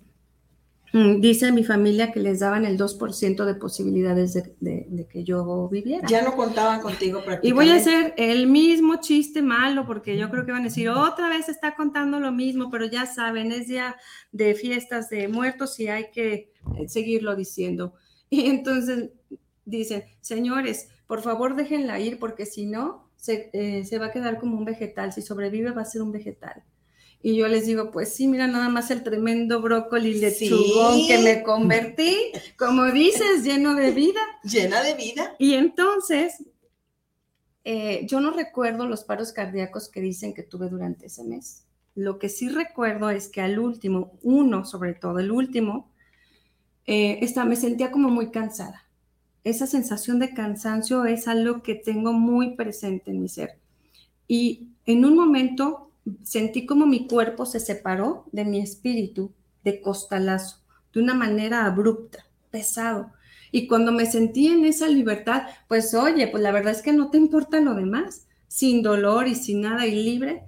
[0.93, 6.09] mm, dice mi familia que les daban el 2% de posibilidades de, que yo viviera.
[6.09, 7.49] Ya no contaban contigo prácticamente.
[7.49, 10.89] Y voy a hacer el mismo chiste malo, porque yo creo que van a decir,
[10.89, 13.95] otra vez está contando lo mismo, pero ya saben, es día
[14.33, 17.95] de fiestas de muertos y hay que eh, seguirlo diciendo.
[18.31, 19.11] Y entonces
[19.65, 24.57] dicen, señores, por favor déjenla ir porque si no, eh, se, va a quedar como
[24.57, 25.13] un vegetal.
[25.13, 26.63] Si sobrevive, va a ser un vegetal.
[27.23, 31.43] Y yo les digo, pues sí, mira nada más el tremendo brócoli lechugón que me
[31.43, 32.17] convertí,
[32.59, 34.21] como dices, lleno de vida.
[34.45, 35.35] Llena de vida.
[35.39, 36.45] Y entonces,
[37.65, 41.65] eh, yo no recuerdo los paros cardíacos que dicen que tuve durante ese mes.
[41.95, 45.91] Lo que sí recuerdo es que al último, uno sobre todo, el último,
[46.87, 48.84] eh, me sentía como muy cansada
[49.45, 53.59] esa sensación de cansancio es algo que tengo muy presente en mi ser.
[54.27, 55.91] Y en un momento
[56.23, 60.59] sentí como mi cuerpo se separó de mi espíritu de costalazo,
[60.93, 63.13] de una manera abrupta, pesado.
[63.53, 67.11] Y cuando me sentí en esa libertad, pues oye, pues la verdad es que no
[67.11, 70.43] te importa lo demás, sin dolor y sin nada y libre,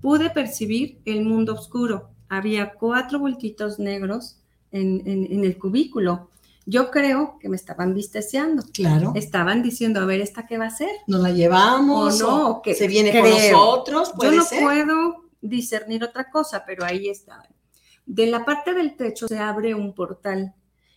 [0.00, 2.10] pude percibir el mundo oscuro.
[2.28, 4.38] Había cuatro bultitos negros
[4.70, 6.30] en, el cubículo.
[6.64, 8.62] Yo creo que me estaban visteciando.
[8.72, 9.12] Claro.
[9.14, 10.90] Estaban diciendo, a ver, ¿esta qué va a hacer?
[11.06, 12.22] ¿Nos la llevamos?
[12.22, 12.62] ¿O no?
[12.62, 14.12] que se viene con nosotros?
[14.20, 17.48] Yo no puedo discernir otra cosa, pero ahí estaban.
[18.06, 20.54] De la parte del techo se abre un portal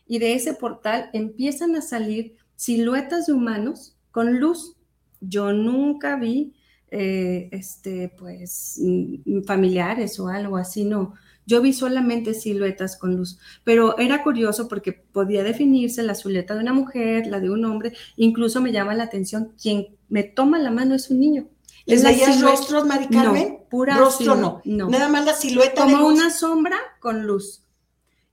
[0.08, 4.76] y de ese portal empiezan a salir siluetas de humanos con luz.
[5.20, 6.54] Yo nunca vi,
[6.92, 11.14] eh, este, pues, mm, familiares o algo así, no.
[11.46, 16.62] Yo vi solamente siluetas con luz, pero era curioso porque podía definirse la silueta de
[16.62, 20.72] una mujer, la de un hombre, incluso me llama la atención, quien me toma la
[20.72, 21.48] mano es un niño.
[21.86, 23.50] ¿Les veías rostros, Mari Carmen?
[23.50, 24.62] No, pura Rostro no.
[24.66, 24.90] no.
[24.90, 25.84] Nada más la silueta.
[25.84, 27.64] Como una sombra con luz.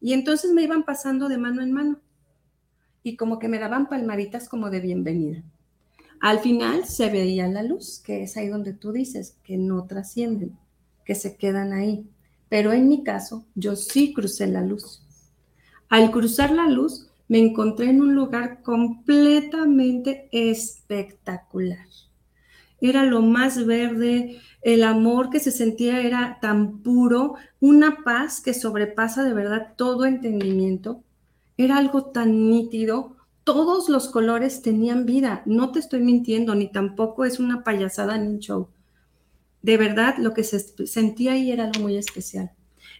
[0.00, 2.00] Y entonces me iban pasando de mano en mano
[3.02, 5.42] y como que me daban palmaritas como de bienvenida.
[6.20, 10.56] Al final se veía la luz, que es ahí donde tú dices que no trascienden,
[11.04, 12.08] que se quedan ahí.
[12.52, 15.00] Pero en mi caso, yo sí crucé la luz.
[15.88, 21.86] Al cruzar la luz, me encontré en un lugar completamente espectacular.
[22.78, 28.52] Era lo más verde, el amor que se sentía era tan puro, una paz que
[28.52, 31.02] sobrepasa de verdad todo entendimiento.
[31.56, 37.24] Era algo tan nítido, todos los colores tenían vida, no te estoy mintiendo, ni tampoco
[37.24, 38.68] es una payasada ni un show.
[39.62, 42.52] De verdad, lo que se sentía ahí era algo muy especial.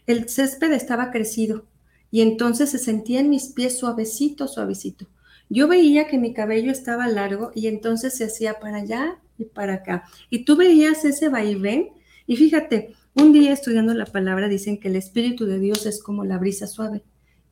[0.07, 1.67] El césped estaba crecido
[2.11, 5.07] y entonces se sentía en mis pies suavecito, suavecito.
[5.49, 9.75] Yo veía que mi cabello estaba largo y entonces se hacía para allá y para
[9.75, 10.05] acá.
[10.31, 11.91] Y tú veías ese vaivén
[12.27, 16.25] y fíjate, un día estudiando la palabra dicen que el Espíritu de Dios es como
[16.25, 17.03] la brisa suave.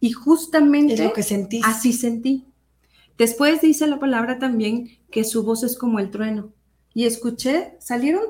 [0.00, 1.60] Y justamente lo que sentí.
[1.64, 2.46] así sentí.
[3.18, 6.54] Después dice la palabra también que su voz es como el trueno.
[6.94, 8.22] Y escuché, salieron,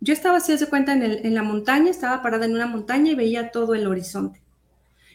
[0.00, 3.50] yo estaba de cuenta, en, en la montaña, estaba parada en una montaña y veía
[3.50, 4.40] todo el horizonte.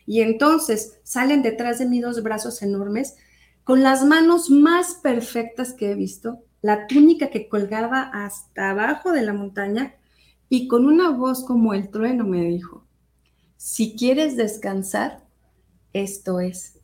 [0.05, 3.15] Y entonces salen detrás de mí dos brazos enormes
[3.63, 9.21] con las manos más perfectas que he visto, la túnica que colgaba hasta abajo de
[9.21, 9.95] la montaña
[10.49, 12.83] y con una voz como el trueno me dijo,
[13.57, 15.23] si quieres descansar,
[15.93, 16.79] esto es.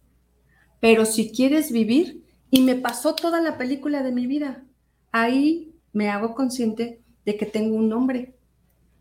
[0.80, 4.64] Pero si quieres vivir, y me pasó toda la película de mi vida,
[5.12, 8.38] ahí me hago consciente de que tengo un nombre,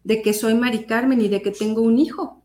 [0.03, 2.43] de que soy Mari Carmen y de que tengo un hijo.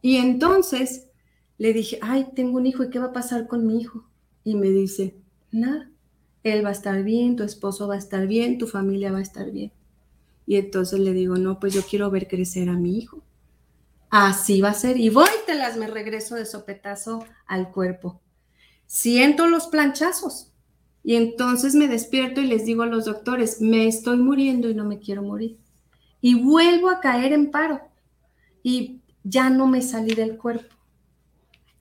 [0.00, 1.10] Y entonces
[1.58, 4.08] le dije, ay, tengo un hijo, ¿y qué va a pasar con mi hijo?
[4.42, 5.14] Y me dice,
[5.50, 5.90] nada,
[6.42, 9.22] él va a estar bien, tu esposo va a estar bien, tu familia va a
[9.22, 9.70] estar bien.
[10.46, 13.22] Y entonces le digo, no, pues yo quiero ver crecer a mi hijo.
[14.08, 14.96] Así va a ser.
[14.96, 18.22] Y voy, te las me regreso de sopetazo al cuerpo.
[18.86, 20.51] Siento los planchazos.
[21.04, 24.84] Y entonces me despierto y les digo a los doctores, me estoy muriendo y no
[24.84, 25.58] me quiero morir.
[26.20, 27.80] Y vuelvo a caer en paro.
[28.62, 30.74] Y ya no me salí del cuerpo.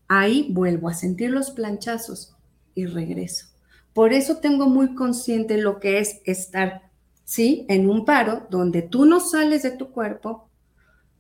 [0.07, 2.35] Ahí vuelvo a sentir los planchazos
[2.75, 3.47] y regreso.
[3.93, 6.89] Por eso tengo muy consciente lo que es estar,
[7.23, 7.65] ¿sí?
[7.69, 10.49] En un paro donde tú no sales de tu cuerpo.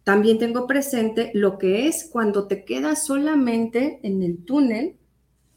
[0.03, 4.97] También tengo presente lo que es cuando te quedas solamente en el túnel,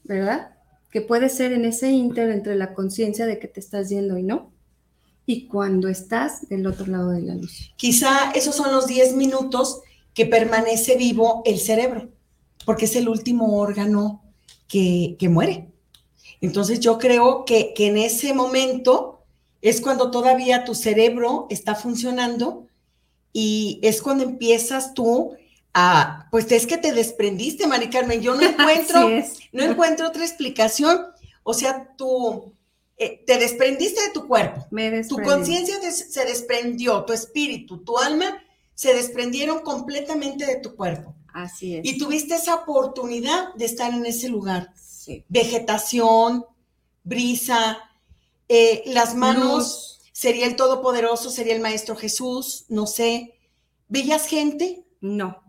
[0.02, 0.54] ¿verdad?
[0.94, 4.22] Que puede ser en ese inter entre la conciencia de que te estás yendo y
[4.22, 4.50] no.
[5.26, 7.74] Y cuando estás del otro lado de la luz.
[7.76, 9.83] Quizá esos son los 10 minutos
[10.14, 12.09] que permanece vivo el cerebro,
[12.64, 14.22] porque es el último órgano
[14.68, 15.68] que, que muere.
[16.44, 19.24] Entonces yo creo que, en ese momento
[19.62, 22.66] es cuando todavía tu cerebro está funcionando
[23.33, 25.33] y es cuando empiezas tú
[25.75, 29.11] a, pues es que te desprendiste, Mari Carmen, yo no encuentro,
[29.53, 31.07] no encuentro otra explicación,
[31.43, 32.53] o sea, tú
[32.97, 34.67] eh, te desprendiste de tu cuerpo,
[35.09, 38.43] tu conciencia se desprendió, tu espíritu, tu alma
[38.75, 41.14] se desprendieron completamente de tu cuerpo.
[41.33, 41.85] Así es.
[41.85, 44.72] Y tuviste esa oportunidad de estar en ese lugar
[45.29, 46.45] vegetación,
[47.03, 47.79] brisa,
[48.49, 53.35] eh, las manos, sería el Todopoderoso, sería el Maestro Jesús, no sé.
[53.89, 54.85] ¿Veías gente?
[55.01, 55.43] No.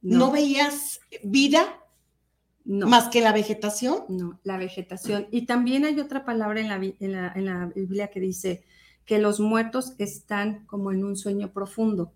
[0.00, 1.80] ¿No, veías vida?
[2.64, 2.86] No.
[2.86, 4.04] ¿Más que la vegetación?
[4.08, 5.26] No, la vegetación.
[5.30, 8.64] Y también hay otra palabra en la, en la Biblia que dice
[9.04, 12.12] que los muertos están como en un sueño profundo.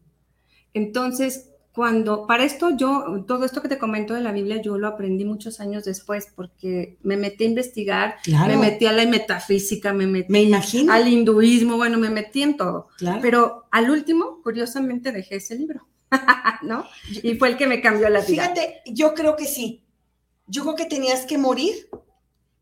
[0.74, 4.88] Entonces, cuando, para esto yo, todo esto que te comento de la Biblia, yo lo
[4.88, 8.16] aprendí muchos años después porque me metí a investigar,
[8.46, 10.92] me metí a la metafísica, me metí me imagino.
[10.92, 12.88] al hinduismo, bueno, me metí en todo.
[13.22, 15.86] Pero al último, curiosamente, dejé ese libro,
[16.62, 16.86] ¿no?
[17.22, 18.42] Y fue el que me cambió la vida.
[18.42, 19.82] Fíjate, yo creo que sí.
[20.46, 21.88] Yo creo que tenías que morir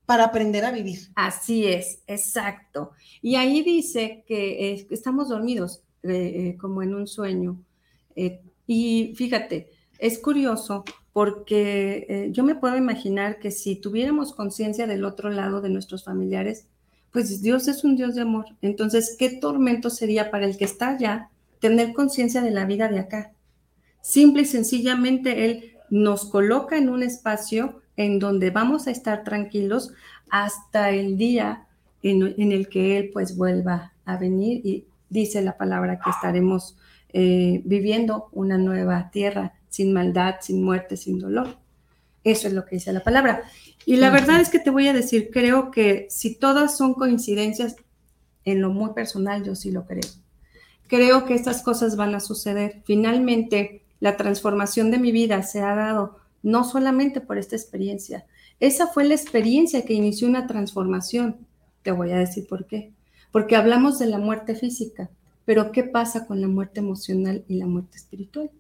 [0.07, 1.09] para aprender a vivir.
[1.15, 2.93] Así es, exacto.
[3.23, 7.63] Y ahí dice que eh, estamos dormidos eh, eh, como en un sueño.
[8.67, 15.29] y fíjate, es curioso porque yo me puedo imaginar que si tuviéramos conciencia del otro
[15.29, 16.67] lado de nuestros familiares,
[17.11, 18.47] pues Dios es un Dios de amor.
[18.63, 23.01] Entonces, ¿qué tormento sería para el que está allá tener conciencia de la vida de
[23.01, 23.33] acá?
[24.03, 29.93] Simple y sencillamente Él nos coloca en un espacio en donde vamos a estar tranquilos
[30.31, 31.67] hasta el día
[32.03, 36.77] en, el que Él pues vuelva a venir y dice la palabra que estaremos
[37.13, 41.59] eh, viviendo una nueva tierra sin maldad, sin muerte, sin dolor.
[42.25, 43.43] Eso es lo que dice la palabra.
[43.87, 47.77] Y la verdad es que te voy a decir, creo que si todas son coincidencias,
[48.45, 50.09] en lo muy personal yo sí lo creo.
[50.87, 52.83] Creo que estas cosas van a suceder.
[52.85, 58.27] Finalmente, la transformación de mi vida se ha dado no solamente por esta experiencia.
[58.59, 61.37] Esa fue la experiencia que inició una transformación.
[61.83, 62.93] Te voy a decir por qué.
[63.31, 65.11] Porque hablamos de la muerte física,
[65.45, 68.51] pero ¿qué pasa con la muerte emocional y la muerte espiritual?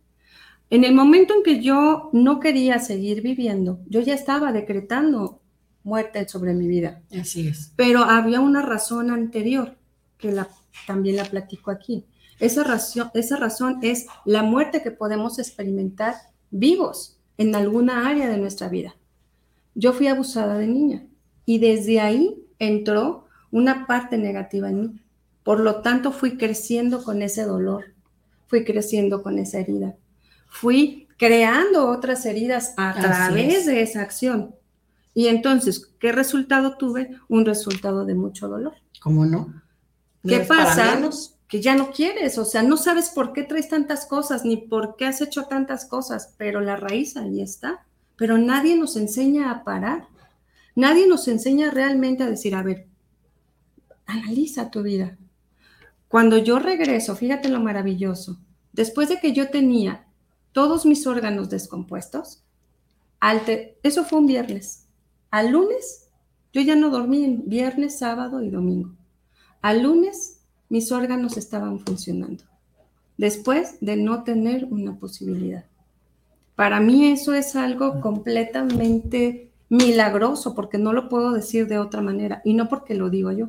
[0.70, 5.40] En el momento en que yo no quería seguir viviendo, yo ya estaba decretando
[5.82, 7.02] muerte sobre mi vida.
[7.18, 7.72] Así es.
[7.76, 9.76] Pero había una razón anterior
[10.16, 10.48] que la,
[10.86, 12.04] también la platico aquí.
[12.40, 16.14] Esa razón, esa razón es la muerte que podemos experimentar
[16.50, 18.96] vivos, en alguna área de nuestra vida.
[19.74, 21.06] Yo fui abusada de niña
[21.46, 25.00] y desde ahí entró una parte negativa en mí.
[25.42, 27.94] Por lo tanto, fui creciendo con ese dolor,
[28.46, 29.96] fui creciendo con esa herida,
[30.48, 34.54] fui creando otras heridas a través de esa acción.
[35.14, 37.16] Y entonces, ¿qué resultado tuve?
[37.28, 38.74] Un resultado de mucho dolor.
[39.00, 39.62] ¿Cómo no?
[40.26, 41.00] ¿Qué pasa?
[41.50, 44.94] Que ya no quieres, o sea, no sabes por qué traes tantas cosas, ni por
[44.94, 47.84] qué has hecho tantas cosas, pero la raíz ahí está.
[48.16, 50.06] Pero nadie nos enseña a parar,
[50.76, 52.86] nadie nos enseña realmente a decir, a ver,
[54.06, 55.18] analiza tu vida.
[56.06, 58.38] Cuando yo regreso, fíjate lo maravilloso,
[58.72, 60.06] después de que yo tenía
[60.52, 62.44] todos mis órganos descompuestos,
[63.82, 64.86] eso fue un viernes.
[65.32, 66.08] Al lunes,
[66.52, 68.94] yo ya no dormí en viernes, sábado y domingo.
[69.62, 70.39] Al lunes
[70.70, 72.44] mis órganos estaban funcionando,
[73.18, 75.66] después de no tener una posibilidad.
[76.54, 82.40] Para mí eso es algo completamente milagroso, porque no lo puedo decir de otra manera,
[82.44, 83.48] y no porque lo digo yo.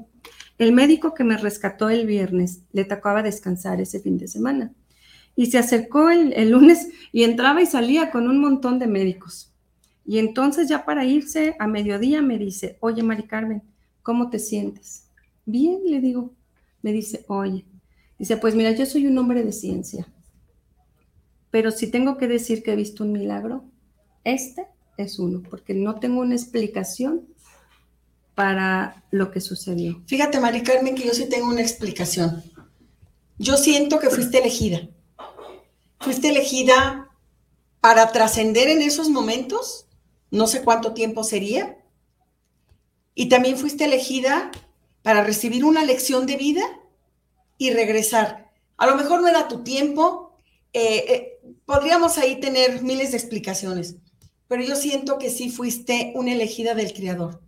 [0.57, 4.73] El médico que me rescató el viernes le tocaba descansar ese fin de semana.
[5.35, 9.51] Y se acercó el, el, lunes y entraba y salía con un montón de médicos.
[10.05, 13.63] Y entonces ya para irse a mediodía me dice, oye Mari Carmen,
[14.03, 15.07] ¿cómo te sientes?
[15.45, 16.33] Bien, le digo,
[16.81, 17.65] me dice, oye,
[18.17, 20.07] dice, pues mira, yo soy un hombre de ciencia,
[21.49, 23.65] pero si tengo que decir que he visto un milagro,
[24.23, 24.67] este
[24.97, 27.27] es uno, porque no tengo una explicación
[28.35, 30.01] para lo que sucedió.
[30.05, 32.43] Fíjate, Mari Carmen, que yo sí tengo una explicación.
[33.37, 34.87] Yo siento que fuiste elegida.
[35.99, 37.09] Fuiste elegida
[37.81, 39.87] para trascender en esos momentos,
[40.29, 41.77] no sé cuánto tiempo sería,
[43.13, 44.51] y también fuiste elegida
[45.03, 46.61] para recibir una lección de vida
[47.57, 48.51] y regresar.
[48.77, 50.35] A lo mejor no era tu tiempo,
[50.73, 53.95] eh, eh, podríamos ahí tener miles de explicaciones,
[54.47, 57.41] pero yo siento que sí fuiste una elegida del Creador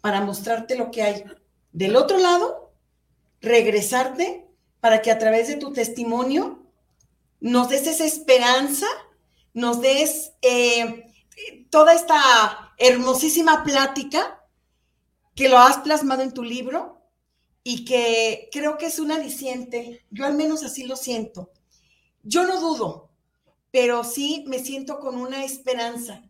[0.00, 1.24] para mostrarte lo que hay
[1.72, 2.72] del otro lado,
[3.40, 4.46] regresarte
[4.80, 6.64] para que a través de tu testimonio
[7.40, 8.86] nos des esa esperanza,
[9.52, 11.06] nos des eh,
[11.70, 14.39] toda esta hermosísima plática
[15.34, 17.00] que lo has plasmado en tu libro
[17.62, 20.04] y que creo que es un aliciente.
[20.10, 21.50] Yo al menos así lo siento.
[22.22, 23.10] Yo no dudo,
[23.70, 26.22] pero sí me siento con una esperanza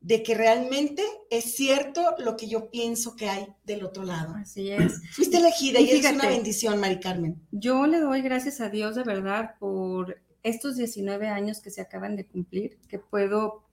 [0.00, 4.34] de que realmente es cierto lo que yo pienso que hay del otro lado.
[4.34, 5.00] Así es.
[5.12, 7.40] Fuiste elegida y, es una bendición, Mari Carmen.
[7.50, 12.16] Yo le doy gracias a Dios de verdad por estos 19 años que se acaban
[12.16, 13.64] de cumplir, que puedo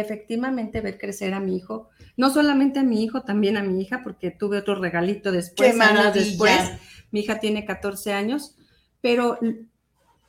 [0.00, 4.02] efectivamente ver crecer a mi hijo, no solamente a mi hijo, también a mi hija,
[4.04, 6.72] porque tuve otro regalito después, Qué años después.
[7.10, 8.56] Mi hija tiene 14 años,
[9.00, 9.38] pero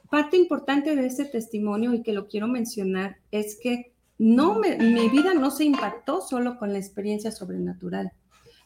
[0.10, 5.34] parte importante de este testimonio y que lo quiero mencionar es que no mi vida
[5.34, 8.14] no se impactó solo con la experiencia sobrenatural.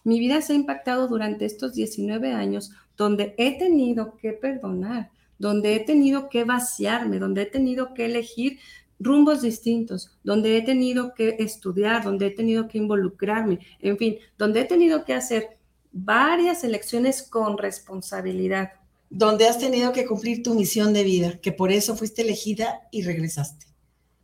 [0.03, 5.75] Mi vida se ha impactado durante estos 19 años donde he tenido que perdonar, donde
[5.75, 8.59] he tenido que vaciarme, donde he tenido que elegir
[9.01, 14.61] rumbos distintos, donde he tenido que estudiar, donde he tenido que involucrarme, en fin, donde
[14.61, 15.57] he tenido que hacer
[15.91, 18.73] varias elecciones con responsabilidad.
[19.09, 23.03] Donde has tenido que cumplir tu misión de vida, que por eso fuiste elegida y
[23.03, 23.65] regresaste.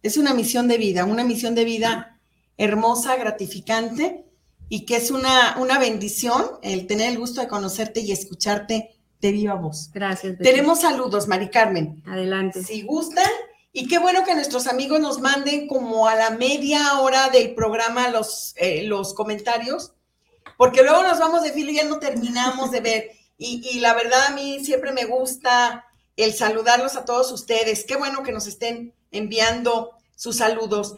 [0.01, 2.19] Es una misión de vida, una misión de vida
[2.57, 4.25] hermosa, gratificante
[4.69, 9.31] y que es una, una bendición el tener el gusto de conocerte y escucharte de
[9.31, 9.89] viva voz.
[9.93, 10.37] Gracias.
[10.37, 12.03] Tenemos saludos, Mari Carmen.
[12.05, 12.63] Adelante.
[12.63, 13.25] Si gustan,
[13.73, 18.09] y qué bueno que nuestros amigos nos manden como a la media hora del programa
[18.09, 19.93] los, eh, los comentarios,
[20.57, 23.11] porque luego nos vamos de filo y ya no terminamos de ver.
[23.37, 27.85] Y, y, la verdad a mí siempre me gusta el saludarlos a todos ustedes.
[27.85, 30.95] Qué bueno que nos estén enviando sus saludos.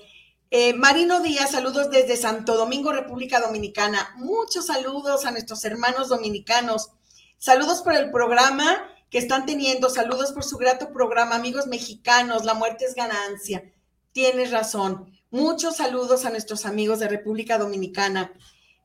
[0.51, 4.15] Eh, Marino Díaz, saludos desde Santo Domingo, República Dominicana.
[4.15, 6.89] Muchos saludos a nuestros hermanos dominicanos.
[7.37, 9.89] Saludos por el programa que están teniendo.
[9.89, 12.45] Saludos por su grato programa, amigos mexicanos.
[12.45, 13.73] La muerte es ganancia.
[14.11, 15.11] Tienes razón.
[15.31, 18.33] Muchos saludos a nuestros amigos de República Dominicana.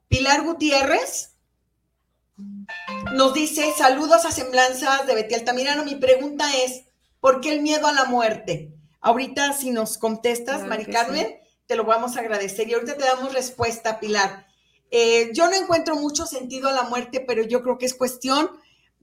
[0.09, 1.35] Pilar Gutiérrez
[3.13, 5.85] nos dice saludos a semblanzas de Betty Altamirano.
[5.85, 6.85] Mi pregunta es,
[7.21, 8.75] ¿por qué el miedo a la muerte?
[9.01, 11.35] Ahorita si nos contestas, claro Mari Carmen, sí.
[11.67, 12.69] te lo vamos a agradecer.
[12.69, 14.47] Y ahorita te damos respuesta, Pilar.
[14.91, 18.51] Eh, yo no encuentro mucho sentido a la muerte, pero yo creo que es cuestión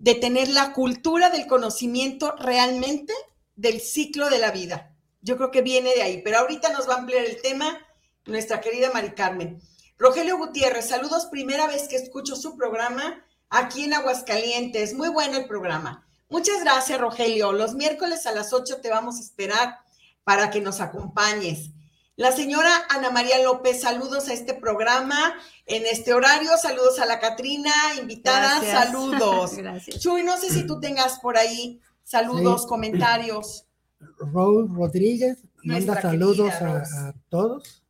[0.01, 3.13] de tener la cultura del conocimiento realmente
[3.55, 4.95] del ciclo de la vida.
[5.21, 7.77] Yo creo que viene de ahí, pero ahorita nos va a ampliar el tema
[8.25, 9.61] nuestra querida Mari Carmen.
[9.99, 14.95] Rogelio Gutiérrez, saludos, primera vez que escucho su programa aquí en Aguascalientes.
[14.95, 16.03] Muy bueno el programa.
[16.29, 17.51] Muchas gracias, Rogelio.
[17.51, 19.77] Los miércoles a las 8 te vamos a esperar
[20.23, 21.69] para que nos acompañes.
[22.21, 25.33] La señora Ana María López, saludos a este programa
[25.65, 26.51] en este horario.
[26.61, 28.85] Saludos a la Catrina, invitada, Gracias.
[28.85, 29.53] saludos.
[29.57, 29.99] Gracias.
[29.99, 32.67] Chuy, no sé si tú tengas por ahí saludos, Sí.
[32.67, 33.65] comentarios.
[34.31, 36.95] Raúl Rodríguez manda Nuestra saludos a, Rose.
[36.95, 37.83] a todos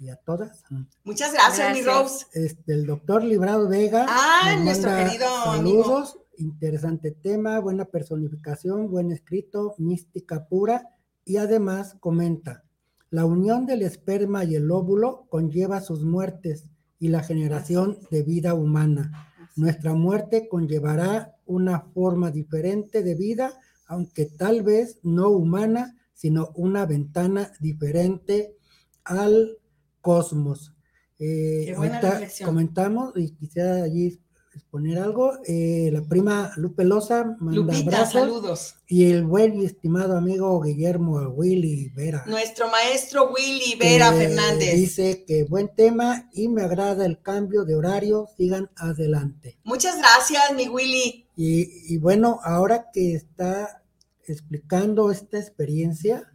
[0.00, 0.64] y a todas.
[1.04, 1.82] Muchas gracias, mi.
[1.82, 2.26] Rose.
[2.32, 4.04] Este, el doctor Librado Vega.
[4.08, 10.88] Ah, nuestro querido Saludos, interesante tema, buena personificación, buen escrito, mística pura
[11.24, 12.64] y además comenta,
[13.12, 16.64] la unión del esperma y el óvulo conlleva sus muertes
[16.98, 19.28] y la generación de vida humana.
[19.54, 23.52] Nuestra muerte conllevará una forma diferente de vida,
[23.86, 28.56] aunque tal vez no humana, sino una ventana diferente
[29.04, 29.58] al
[30.00, 30.74] cosmos.
[31.18, 32.48] Eh, Qué buena ahorita reflexión.
[32.48, 34.18] comentamos y quisiera allí
[34.54, 35.32] exponer algo.
[35.46, 38.74] eh, la prima Lupe Loza manda Lupita, abrazos saludos.
[38.86, 42.24] y el buen y estimado amigo Guillermo Willy Vera.
[42.26, 44.74] Nuestro maestro Willy Vera que Fernández.
[44.74, 49.58] Dice que buen tema y me agrada el cambio de horario, sigan adelante.
[49.64, 51.26] Muchas gracias, mi Willy.
[51.36, 53.82] Y, y bueno, ahora que está
[54.26, 56.28] explicando esta experiencia,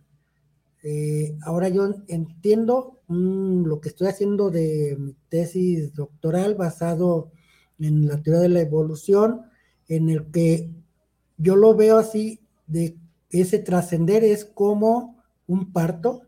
[0.84, 7.32] eh, ahora yo entiendo mm, lo que estoy haciendo de mi tesis doctoral basado
[7.80, 9.44] en la teoría de la evolución,
[9.88, 10.70] en el que
[11.38, 12.98] yo lo veo así, de
[13.30, 16.24] ese trascender es como un parto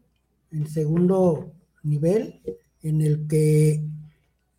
[0.51, 1.51] en segundo
[1.83, 2.41] nivel,
[2.81, 3.83] en el que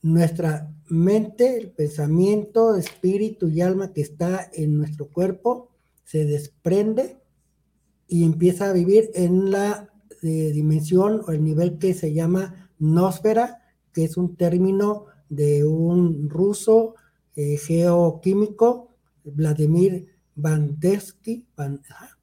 [0.03, 5.70] nuestra mente, el pensamiento, espíritu y alma que está en nuestro cuerpo
[6.05, 7.18] se desprende
[8.09, 9.88] y empieza a vivir en la
[10.22, 13.62] eh, dimensión o el nivel que se llama nosfera,
[13.93, 16.95] que es un término de un ruso
[17.37, 18.91] eh, geoquímico,
[19.24, 20.09] Vladimir
[21.57, 22.18] ajá,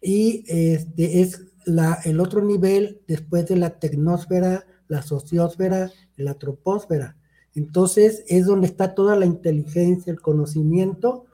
[0.00, 7.16] y este es la, el otro nivel después de la tecnosfera, la sociosfera, la troposfera.
[7.54, 11.26] Entonces es donde está toda la inteligencia, el conocimiento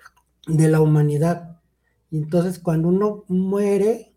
[0.47, 1.61] de la humanidad.
[2.11, 4.13] Y entonces cuando uno muere,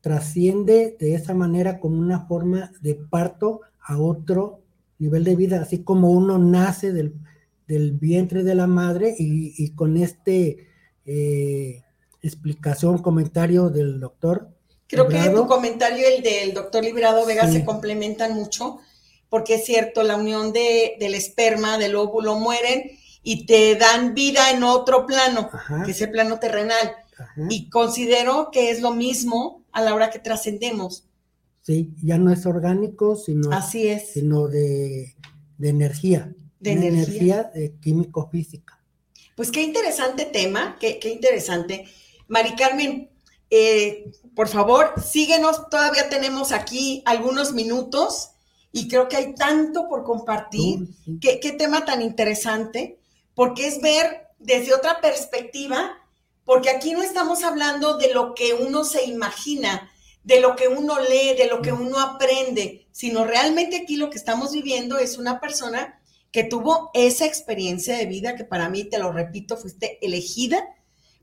[0.00, 4.60] trasciende de esa manera como una forma de parto a otro
[4.98, 7.14] nivel de vida, así como uno nace del,
[7.66, 10.66] del vientre de la madre y, y con este
[11.06, 11.82] eh,
[12.22, 14.50] explicación, comentario del doctor.
[14.86, 17.54] Creo que tu comentario y el del doctor Librado Vega Sí.
[17.58, 18.78] se complementan mucho,
[19.28, 22.90] porque es cierto, la unión de, del esperma, del óvulo, mueren
[23.22, 25.82] y te dan vida en otro plano, Ajá.
[25.84, 26.92] que es el plano terrenal.
[27.18, 31.04] ajá, Y considero que es lo mismo a la hora que trascendemos.
[31.68, 34.12] Sí, ya no es orgánico, sino, Así es.
[34.14, 35.14] sino de,
[35.58, 37.50] de energía, De energía.
[37.54, 38.80] de químico-física.
[39.36, 41.84] Pues qué interesante tema, qué, qué interesante.
[42.26, 43.10] Mari Carmen,
[43.50, 48.30] eh, por favor, síguenos, todavía tenemos aquí algunos minutos
[48.72, 50.88] y creo que hay tanto por compartir.
[51.04, 51.18] Sí.
[51.20, 52.98] Qué, qué tema tan interesante,
[53.34, 55.98] porque es ver desde otra perspectiva,
[56.46, 59.90] porque aquí no estamos hablando de lo que uno se imagina,
[60.24, 64.18] de lo que uno lee, de lo que uno aprende, sino realmente aquí lo que
[64.18, 66.00] estamos viviendo es una persona
[66.30, 70.68] que tuvo esa experiencia de vida que para mí, te lo repito, fuiste elegida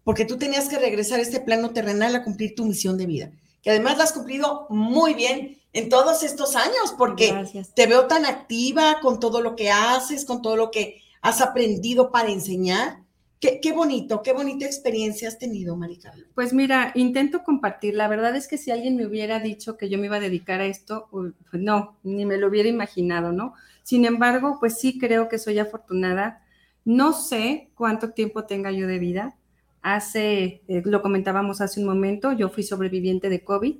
[0.06, 3.32] porque tú tenías que regresar a este plano terrenal a cumplir tu misión de vida,
[3.62, 8.24] que además la has cumplido muy bien en todos estos años, porque te veo tan
[8.26, 13.00] activa con todo lo que haces, con todo lo que has aprendido para enseñar.
[13.40, 16.26] Qué, qué, bonito, qué bonita experiencia has tenido, Maricarmen.
[16.34, 17.94] Pues mira, intento compartir.
[17.94, 20.62] La verdad es que si alguien me hubiera dicho que yo me iba a dedicar
[20.62, 23.54] a esto, pues no, ni me lo hubiera imaginado, ¿no?
[23.84, 26.42] Sin embargo, pues sí creo que soy afortunada.
[26.86, 29.36] No sé cuánto tiempo tenga yo de vida.
[29.82, 33.76] Hace, eh, lo comentábamos hace un momento, yo fui sobreviviente de COVID.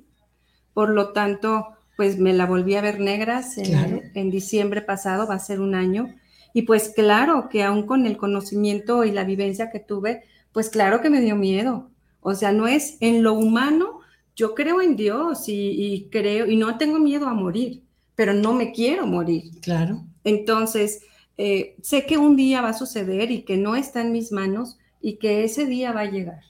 [0.74, 5.40] Por lo tanto, pues me la volví a ver negras en, diciembre pasado, va a
[5.40, 6.14] ser un año.
[6.56, 11.02] Y pues claro que aún con el conocimiento y la vivencia que tuve, pues claro
[11.02, 11.90] que me dio miedo.
[12.22, 14.00] O sea, no es en lo humano,
[14.34, 17.82] yo creo en Dios y, creo, y no tengo miedo a morir,
[18.14, 19.50] pero no me quiero morir.
[19.60, 20.02] Claro.
[20.24, 21.02] Entonces,
[21.36, 24.78] eh, sé que un día va a suceder y que no está en mis manos
[25.02, 26.40] y que ese día va a llegar.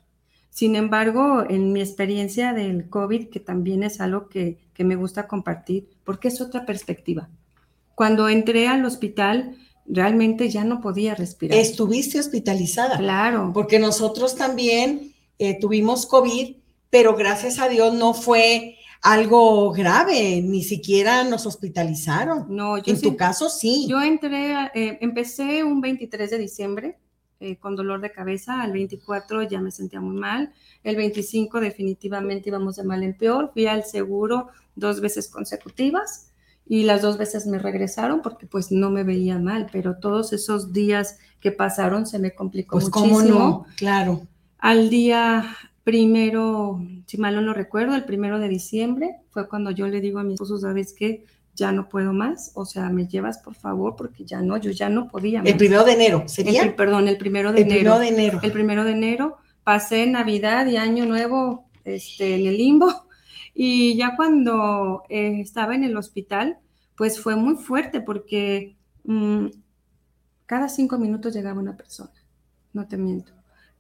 [0.51, 5.89] Sin embargo, en mi experiencia del COVID, que también es algo que, me gusta compartir,
[6.05, 7.29] porque es otra perspectiva.
[7.97, 9.57] Cuando entré al hospital,
[9.89, 11.59] realmente ya no podía respirar.
[11.59, 12.99] Estuviste hospitalizada.
[12.99, 13.51] Claro.
[13.55, 16.57] Porque nosotros también eh, tuvimos COVID,
[16.91, 22.47] pero gracias a Dios no fue algo grave, ni siquiera nos hospitalizaron.
[22.49, 23.87] No, yo en tu caso sí.
[23.89, 26.99] Yo entré, eh, empecé un 23 de diciembre
[27.39, 32.49] eh, con dolor de cabeza, al 24 ya me sentía muy mal, el 25 definitivamente
[32.49, 36.33] íbamos de mal en peor, fui al seguro dos veces consecutivas
[36.67, 40.73] y las dos veces me regresaron porque pues no me veía mal, pero todos esos
[40.73, 43.19] días que pasaron se me complicó pues, muchísimo.
[43.19, 43.67] ¿cómo no?
[43.77, 44.27] Claro.
[44.59, 49.87] Al día primero, si mal no lo recuerdo, el primero de diciembre fue cuando yo
[49.87, 51.25] le digo a mi esposo, ¿sabes qué?
[51.57, 54.89] ya no puedo más, o sea, me llevas por favor, porque ya no, yo ya
[54.89, 55.51] no podía más.
[55.51, 56.77] El primero de enero, ¿sería?
[56.77, 57.81] perdón, el primero de el enero.
[57.81, 58.41] Primero de enero.
[58.43, 63.06] El primero de enero, pasé Navidad y Año Nuevo este, en el limbo,
[63.57, 66.59] y ya cuando eh, estaba en el hospital,
[66.97, 69.47] pues fue muy fuerte, porque mm,
[70.45, 72.13] cada cinco minutos llegaba una persona,
[72.73, 73.37] no te miento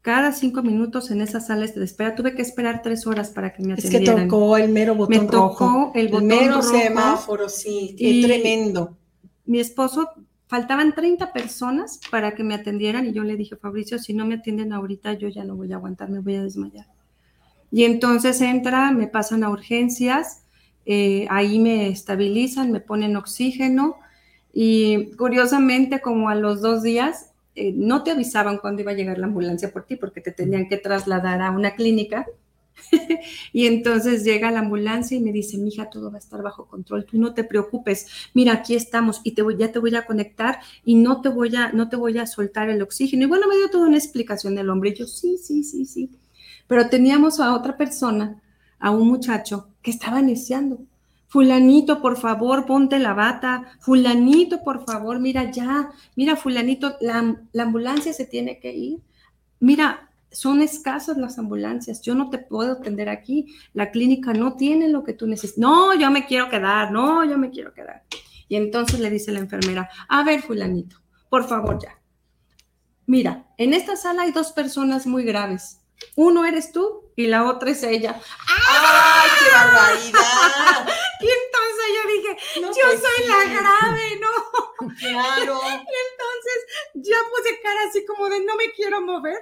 [0.06, 2.14] cada cinco minutos en esas salas de espera.
[2.14, 4.02] Tuve que esperar tres horas para que me atendieran.
[4.04, 8.22] Es que tocó el mero botón me tocó el botón el mero semáforo, sí, qué
[8.24, 8.96] tremendo.
[9.46, 10.08] Mi esposo,
[10.46, 14.36] faltaban 30 personas para que me atendieran y yo le dije, Fabricio, si no me
[14.36, 16.86] atienden ahorita, yo ya no voy a aguantar, me voy a desmayar.
[17.70, 20.42] Y entonces entra, me pasan a urgencias,
[20.86, 23.96] eh, ahí me estabilizan, me ponen oxígeno
[24.52, 29.18] y curiosamente como a los dos días eh, no te avisaban cuándo iba a llegar
[29.18, 32.26] la ambulancia por ti porque te tenían que trasladar a una clínica.
[33.52, 37.06] y entonces llega la ambulancia y me dice, mija, todo va a estar bajo control,
[37.06, 40.60] tú no te preocupes, mira, aquí estamos y te voy, ya te voy a conectar
[40.84, 43.24] y no te voy a, no te voy a soltar el oxígeno.
[43.24, 46.10] Y bueno, me dio toda una explicación del hombre y yo, sí, sí, sí, sí.
[46.66, 48.42] Pero teníamos a otra persona,
[48.78, 50.78] a un muchacho que estaba iniciando
[51.28, 53.64] Fulanito, por favor, ponte la bata.
[53.80, 55.90] Fulanito, por favor, mira ya.
[56.14, 59.00] Mira, fulanito, la, ambulancia se tiene que ir.
[59.58, 62.00] Mira, son escasas las ambulancias.
[62.00, 63.54] Yo no te puedo atender aquí.
[63.74, 65.58] La clínica no tiene lo que tú necesitas.
[65.58, 66.92] No, yo me quiero quedar.
[66.92, 68.04] No, yo me quiero quedar.
[68.48, 70.96] Y entonces le dice la enfermera, a ver, fulanito,
[71.28, 71.98] por favor ya.
[73.04, 75.80] Mira, en esta sala hay dos personas muy graves.
[76.16, 78.20] Uno eres tú y la otra es ella.
[78.48, 80.88] ¡Ay, qué barbaridad!
[81.20, 84.28] y entonces yo dije, yo soy la grave, ¿no?
[84.98, 85.58] Claro.
[85.64, 86.58] y entonces
[86.94, 89.38] ya puse cara así como de no me quiero mover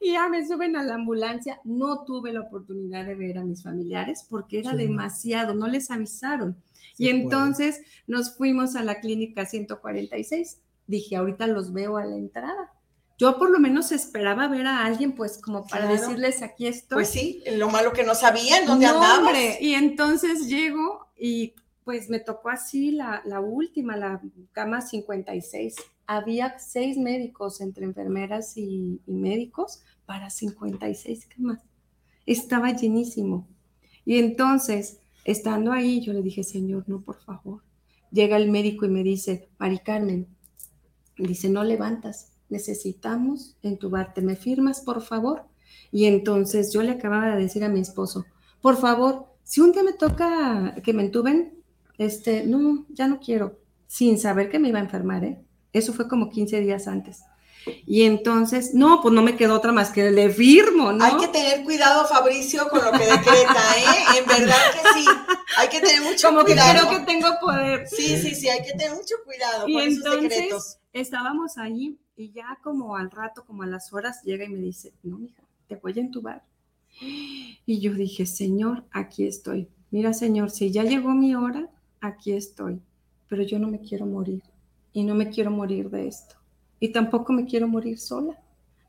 [0.00, 1.60] y ya me suben a la ambulancia.
[1.64, 6.56] No tuve la oportunidad de ver a mis familiares porque era demasiado, no les avisaron.
[6.98, 10.60] y entonces nos fuimos a la clínica 146.
[10.86, 12.72] Dije, ahorita los veo a la entrada
[13.20, 16.96] yo por lo menos esperaba ver a alguien, pues, como para decirles, aquí estoy.
[16.96, 21.54] Pues sí, lo malo que no sabían dónde no, y entonces llego y
[21.84, 25.76] pues me tocó así la, última, la cama 56.
[26.06, 31.60] Había seis médicos entre enfermeras y, y médicos para 56 camas.
[32.24, 33.46] Estaba llenísimo.
[34.06, 37.62] Y entonces, estando ahí, yo le dije, Señor, no, por favor.
[38.10, 40.26] Llega el médico y me dice, Mari Carmen,
[41.18, 45.44] dice, no levantas necesitamos entubarte, ¿me firmas, por favor?
[45.92, 48.26] Y entonces yo le acababa de decir a mi esposo,
[48.60, 51.54] por favor, si un día me toca que me entuben,
[51.98, 55.40] este, no, ya no quiero, sin saber que me iba a enfermar, ¿eh?
[55.72, 57.22] Eso fue como 15 días antes.
[57.86, 61.04] Y entonces, no, pues no me quedó otra más que le firmo, ¿no?
[61.04, 64.18] Hay que tener cuidado, Fabricio, con lo que decreta, ¿eh?
[64.18, 65.06] En verdad que sí.
[65.58, 66.72] Hay que tener mucho Como cuidado.
[66.72, 67.86] que creo que tengo poder.
[67.86, 70.78] Sí, sí, sí, hay que tener mucho cuidado Y con esos entonces secretos.
[70.92, 74.92] Estábamos ahí y ya como al rato, como a las horas, llega y me dice,
[75.02, 76.44] no, mija, te voy a entubar.
[77.00, 79.68] Y yo dije, Señor, aquí estoy.
[79.90, 81.68] Mira, Señor, si ya llegó mi hora,
[82.00, 82.80] aquí estoy.
[83.28, 84.42] Pero yo no me quiero morir
[84.92, 86.34] y no me quiero morir de esto.
[86.80, 88.38] Y tampoco me quiero morir sola,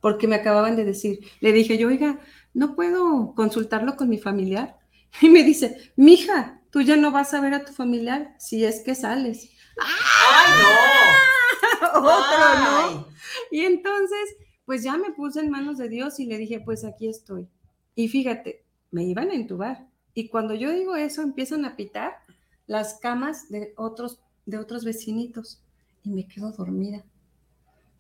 [0.01, 2.19] porque me acababan de decir, le dije yo, oiga,
[2.53, 4.77] no puedo consultarlo con mi familiar.
[5.21, 8.81] Y me dice, mija, tú ya no vas a ver a tu familiar si es
[8.81, 9.49] que sales.
[9.77, 11.40] ¡Ay, no!
[11.95, 12.93] Otro.
[12.95, 13.07] ¿no?
[13.51, 17.07] Y entonces, pues ya me puse en manos de Dios y le dije, pues aquí
[17.07, 17.47] estoy.
[17.95, 19.87] Y fíjate, me iban a entubar.
[20.13, 22.13] Y cuando yo digo eso, empiezan a pitar
[22.67, 25.61] las camas de otros, de otros vecinitos.
[26.03, 27.03] Y me quedo dormida.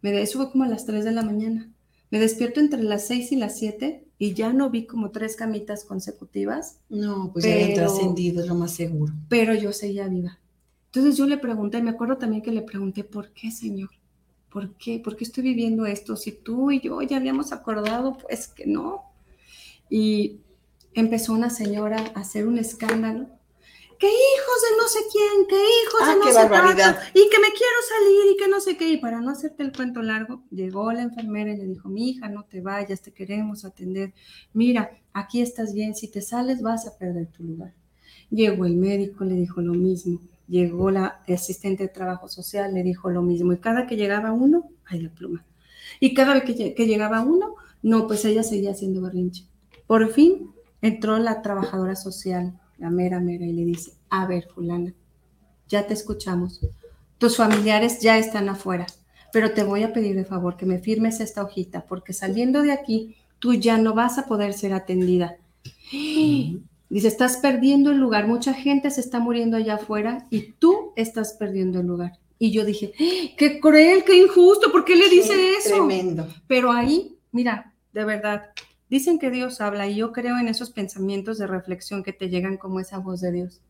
[0.01, 1.69] Me de- eso fue como a las 3 de la mañana.
[2.09, 5.85] Me despierto entre las 6 y las 7 y ya no vi como tres camitas
[5.85, 9.13] consecutivas No, pues ya habían trascendido, es lo más seguro.
[9.29, 10.37] pero yo seguía viva.
[10.93, 13.89] Entonces yo le pregunté, me acuerdo también que le pregunté, ¿por qué, Señor?
[14.49, 14.99] ¿Por qué?
[14.99, 16.17] ¿Por qué estoy viviendo esto?
[16.17, 19.03] Si tú y yo ya habíamos acordado, pues que no.
[19.89, 20.41] Y
[20.93, 23.27] empezó una señora a hacer un escándalo.
[23.99, 26.95] Que hijos de no sé quién, que hijos Ah, de no qué sé barbaridad.
[26.95, 28.89] cuánto, y que me quiero salir y que no sé qué.
[28.89, 32.27] Y para no hacerte el cuento largo, llegó la enfermera y le dijo, mi hija,
[32.27, 34.13] no te vayas, te queremos atender.
[34.53, 37.73] Mira, aquí estás bien, si te sales vas a perder tu lugar.
[38.31, 40.19] Llegó el médico, le dijo lo mismo.
[40.51, 43.53] Llegó la asistente de trabajo social, le dijo lo mismo.
[43.53, 45.45] Y cada que llegaba uno, ay, la pluma.
[46.01, 49.45] Y cada vez que llegaba uno, no, pues ella seguía haciendo berrinche.
[49.87, 54.93] Por fin entró la trabajadora social, la mera mera, y le dice, a ver, fulana,
[55.69, 56.59] ya te escuchamos.
[57.17, 58.87] Tus familiares ya están afuera,
[59.31, 62.73] pero te voy a pedir de favor que me firmes esta hojita, porque saliendo de
[62.73, 65.37] aquí, tú ya no vas a poder ser atendida.
[66.91, 71.33] Dice, estás perdiendo el lugar, mucha gente se está muriendo allá afuera y tú estás
[71.39, 72.19] perdiendo el lugar.
[72.37, 73.35] Y yo dije, ¡Ah!
[73.37, 75.69] qué cruel, qué injusto, ¿por qué le dice Qué eso?
[75.75, 76.27] Tremendo.
[76.47, 78.49] Pero ahí, mira, de verdad,
[78.89, 82.57] dicen que Dios habla y yo creo en esos pensamientos de reflexión que te llegan
[82.57, 83.61] como esa voz de Dios.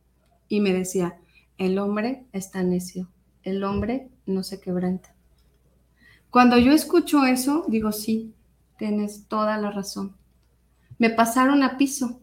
[0.47, 1.19] Y me decía,
[1.59, 3.07] el hombre está necio,
[3.43, 5.13] el hombre no se quebranta.
[6.32, 8.34] Cuando yo escucho eso, digo, sí,
[8.80, 10.15] tienes toda la razón.
[10.97, 12.19] Me pasaron a piso.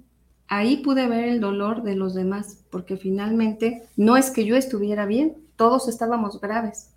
[0.49, 5.05] Ahí pude ver el dolor de los demás, porque finalmente no es que yo estuviera
[5.05, 6.95] bien, todos estábamos graves.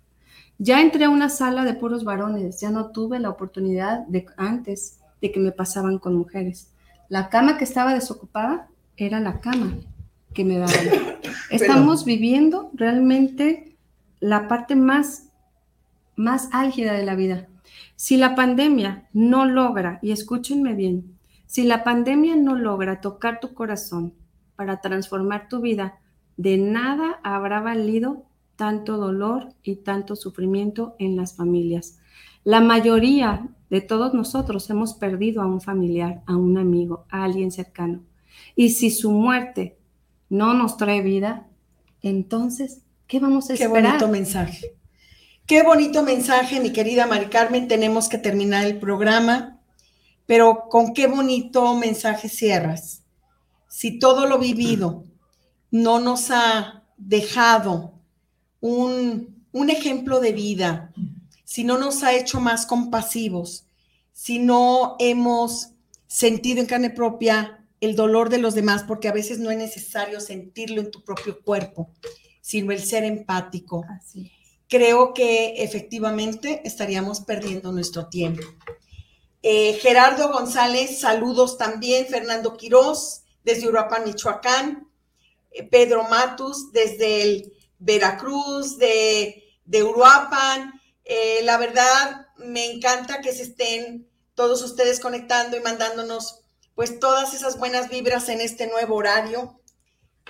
[0.58, 5.00] Ya entré a una sala de puros varones, ya no tuve la oportunidad de antes
[5.20, 6.72] de que me pasaban con mujeres.
[7.08, 9.76] La cama que estaba desocupada era la cama
[10.32, 10.86] que me daban.
[11.50, 13.76] Estamos viviendo realmente
[14.20, 15.28] la parte más,
[16.16, 17.48] más álgida de la vida.
[17.96, 21.11] Si la pandemia no logra, y escúchenme bien,
[21.52, 24.14] si la pandemia no logra tocar tu corazón
[24.56, 26.00] para transformar tu vida,
[26.38, 28.24] de nada habrá valido
[28.56, 31.98] tanto dolor y tanto sufrimiento en las familias.
[32.42, 37.52] La mayoría de todos nosotros hemos perdido a un familiar, a un amigo, a alguien
[37.52, 38.00] cercano.
[38.56, 39.76] Y si su muerte
[40.30, 41.48] no nos trae vida,
[42.00, 43.98] entonces, ¿qué vamos a Qué esperar?
[43.98, 44.72] bonito mensaje.
[45.44, 47.68] Qué bonito mensaje, mi querida Mari Carmen.
[47.68, 49.58] Tenemos que terminar el programa,
[50.26, 53.02] pero con qué bonito mensaje cierras.
[53.68, 55.04] Si todo lo vivido
[55.70, 57.94] no nos ha dejado
[58.60, 60.92] un, un ejemplo de vida,
[61.44, 63.66] si no nos ha hecho más compasivos,
[64.12, 65.70] si no hemos
[66.06, 70.20] sentido en carne propia el dolor de los demás, porque a veces no es necesario
[70.20, 71.90] sentirlo en tu propio cuerpo,
[72.40, 73.84] sino el ser empático.
[73.88, 74.30] Así.
[74.68, 78.42] Creo que efectivamente estaríamos perdiendo nuestro tiempo.
[79.42, 82.06] Eh, Gerardo González, saludos también.
[82.06, 84.88] Fernando Quirós, desde Uruapan, Michoacán.
[85.50, 90.72] Eh, Pedro Matus, desde el Veracruz, de, de Uruapan.
[91.04, 96.40] Eh, la verdad, me encanta que se estén todos ustedes conectando y mandándonos
[96.74, 99.60] pues todas esas buenas vibras en este nuevo horario.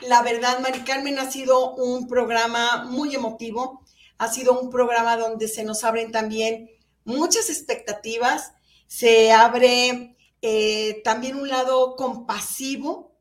[0.00, 3.84] La verdad, Mari Carmen, ha sido un programa muy emotivo,
[4.18, 6.70] ha sido un programa donde se nos abren también
[7.04, 8.52] muchas expectativas,
[8.93, 13.16] se abre eh, también un lado compasivo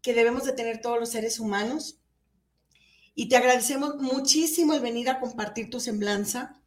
[0.00, 1.98] que debemos de tener todos los seres humanos.
[3.16, 6.62] Y te agradecemos muchísimo el venir a compartir tu semblanza.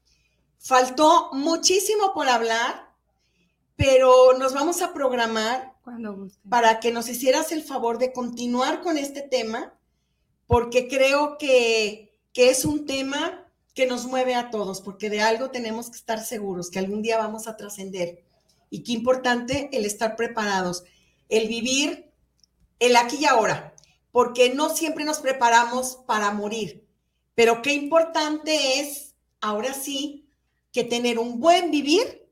[0.58, 2.94] Faltó muchísimo por hablar,
[3.78, 6.38] pero nos vamos a programar Cuando guste.
[6.50, 9.80] para que nos hicieras el favor de continuar con este tema,
[10.48, 15.50] porque creo que, que es un tema que nos mueve a todos, porque de algo
[15.50, 18.28] tenemos que estar seguros, que algún día vamos a trascender.
[18.70, 20.84] Y qué importante el estar preparados,
[21.28, 22.12] el vivir
[22.80, 23.74] el aquí y ahora,
[24.12, 26.88] porque no siempre nos preparamos para morir,
[27.36, 30.28] pero qué importante es, ahora sí,
[30.72, 32.28] que tener un buen vivir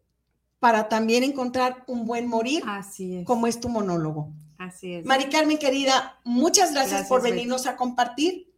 [0.59, 3.25] para también encontrar un buen morir, Así es.
[3.25, 4.31] como es tu monólogo.
[4.57, 5.05] Así es.
[5.05, 7.35] Mari Carmen, querida, muchas gracias, Gracias, por Betty.
[7.35, 8.51] venirnos a compartir.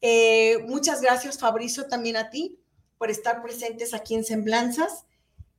[0.00, 2.58] Eh, muchas gracias, Fabricio, también a ti
[2.98, 5.04] por estar presentes aquí en Semblanzas.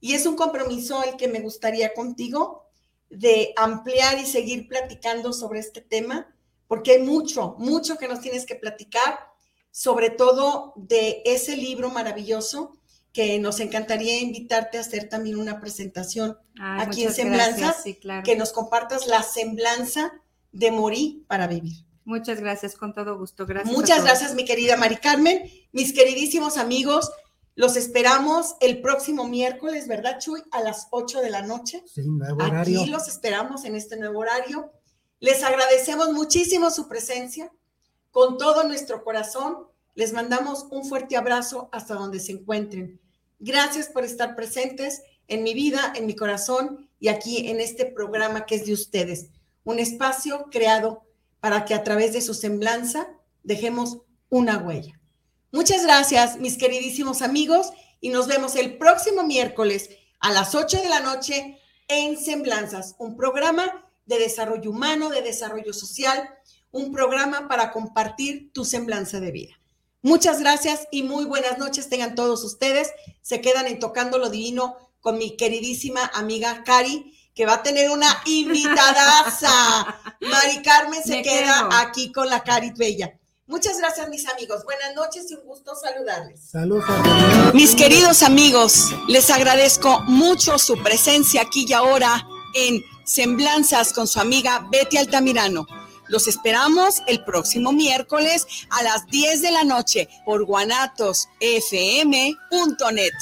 [0.05, 2.69] Y es un compromiso el que me gustaría contigo
[3.09, 6.31] de ampliar y seguir platicando sobre este tema,
[6.67, 9.17] porque hay mucho, mucho que nos tienes que platicar,
[9.71, 12.77] sobre todo de ese libro maravilloso
[13.13, 17.95] que nos encantaría invitarte a hacer también una presentación Ay, aquí en Semblanzas, gracias, sí,
[17.95, 18.21] claro.
[18.23, 21.83] que nos compartas la semblanza de morir para vivir.
[22.03, 23.47] Muchas gracias, con todo gusto.
[23.47, 23.75] Gracias.
[23.75, 25.49] Muchas gracias, mi querida Mari Carmen.
[25.71, 27.09] Mis queridísimos amigos,
[27.55, 30.43] los esperamos el próximo miércoles, ¿verdad, Chuy?
[30.51, 31.83] A las 8 de la noche.
[31.87, 32.81] Sí, nuevo horario.
[32.81, 34.73] Aquí los esperamos en este nuevo horario.
[35.21, 37.51] Les agradecemos muchísimo su presencia.
[38.11, 42.99] Con todo nuestro corazón, les mandamos un fuerte abrazo hasta donde se encuentren.
[43.39, 48.45] Gracias por estar presentes en mi vida, en mi corazón y aquí en este programa
[48.45, 49.27] que es de ustedes.
[49.63, 51.03] Un espacio creado
[51.39, 53.07] para que a través de su semblanza
[53.43, 53.99] dejemos
[54.29, 54.99] una huella.
[55.55, 59.89] Muchas gracias, mis queridísimos amigos, y nos vemos el próximo miércoles
[60.19, 65.71] a las 8 de la noche en Semblanzas, un programa de desarrollo humano, de desarrollo
[65.71, 66.29] social,
[66.71, 69.53] un programa para compartir tu semblanza de vida.
[70.01, 72.91] Muchas gracias y muy buenas noches tengan todos ustedes.
[73.21, 77.91] Se quedan en Tocando lo Divino con mi queridísima amiga Cari, que va a tener
[77.91, 79.95] una invitadaza.
[80.19, 81.69] Mari Carmen se Me queda quedo.
[81.71, 83.17] aquí con la Cari Bella.
[83.47, 84.63] Muchas gracias, mis amigos.
[84.63, 86.49] Buenas noches y un gusto saludarles.
[86.49, 86.85] Saludos.
[87.53, 94.19] Mis queridos amigos, les agradezco mucho su presencia aquí y ahora en Semblanzas con su
[94.19, 95.67] amiga Betty Altamirano.
[96.07, 103.13] Los esperamos el próximo miércoles a las 10 de la noche por guanatosfm.net.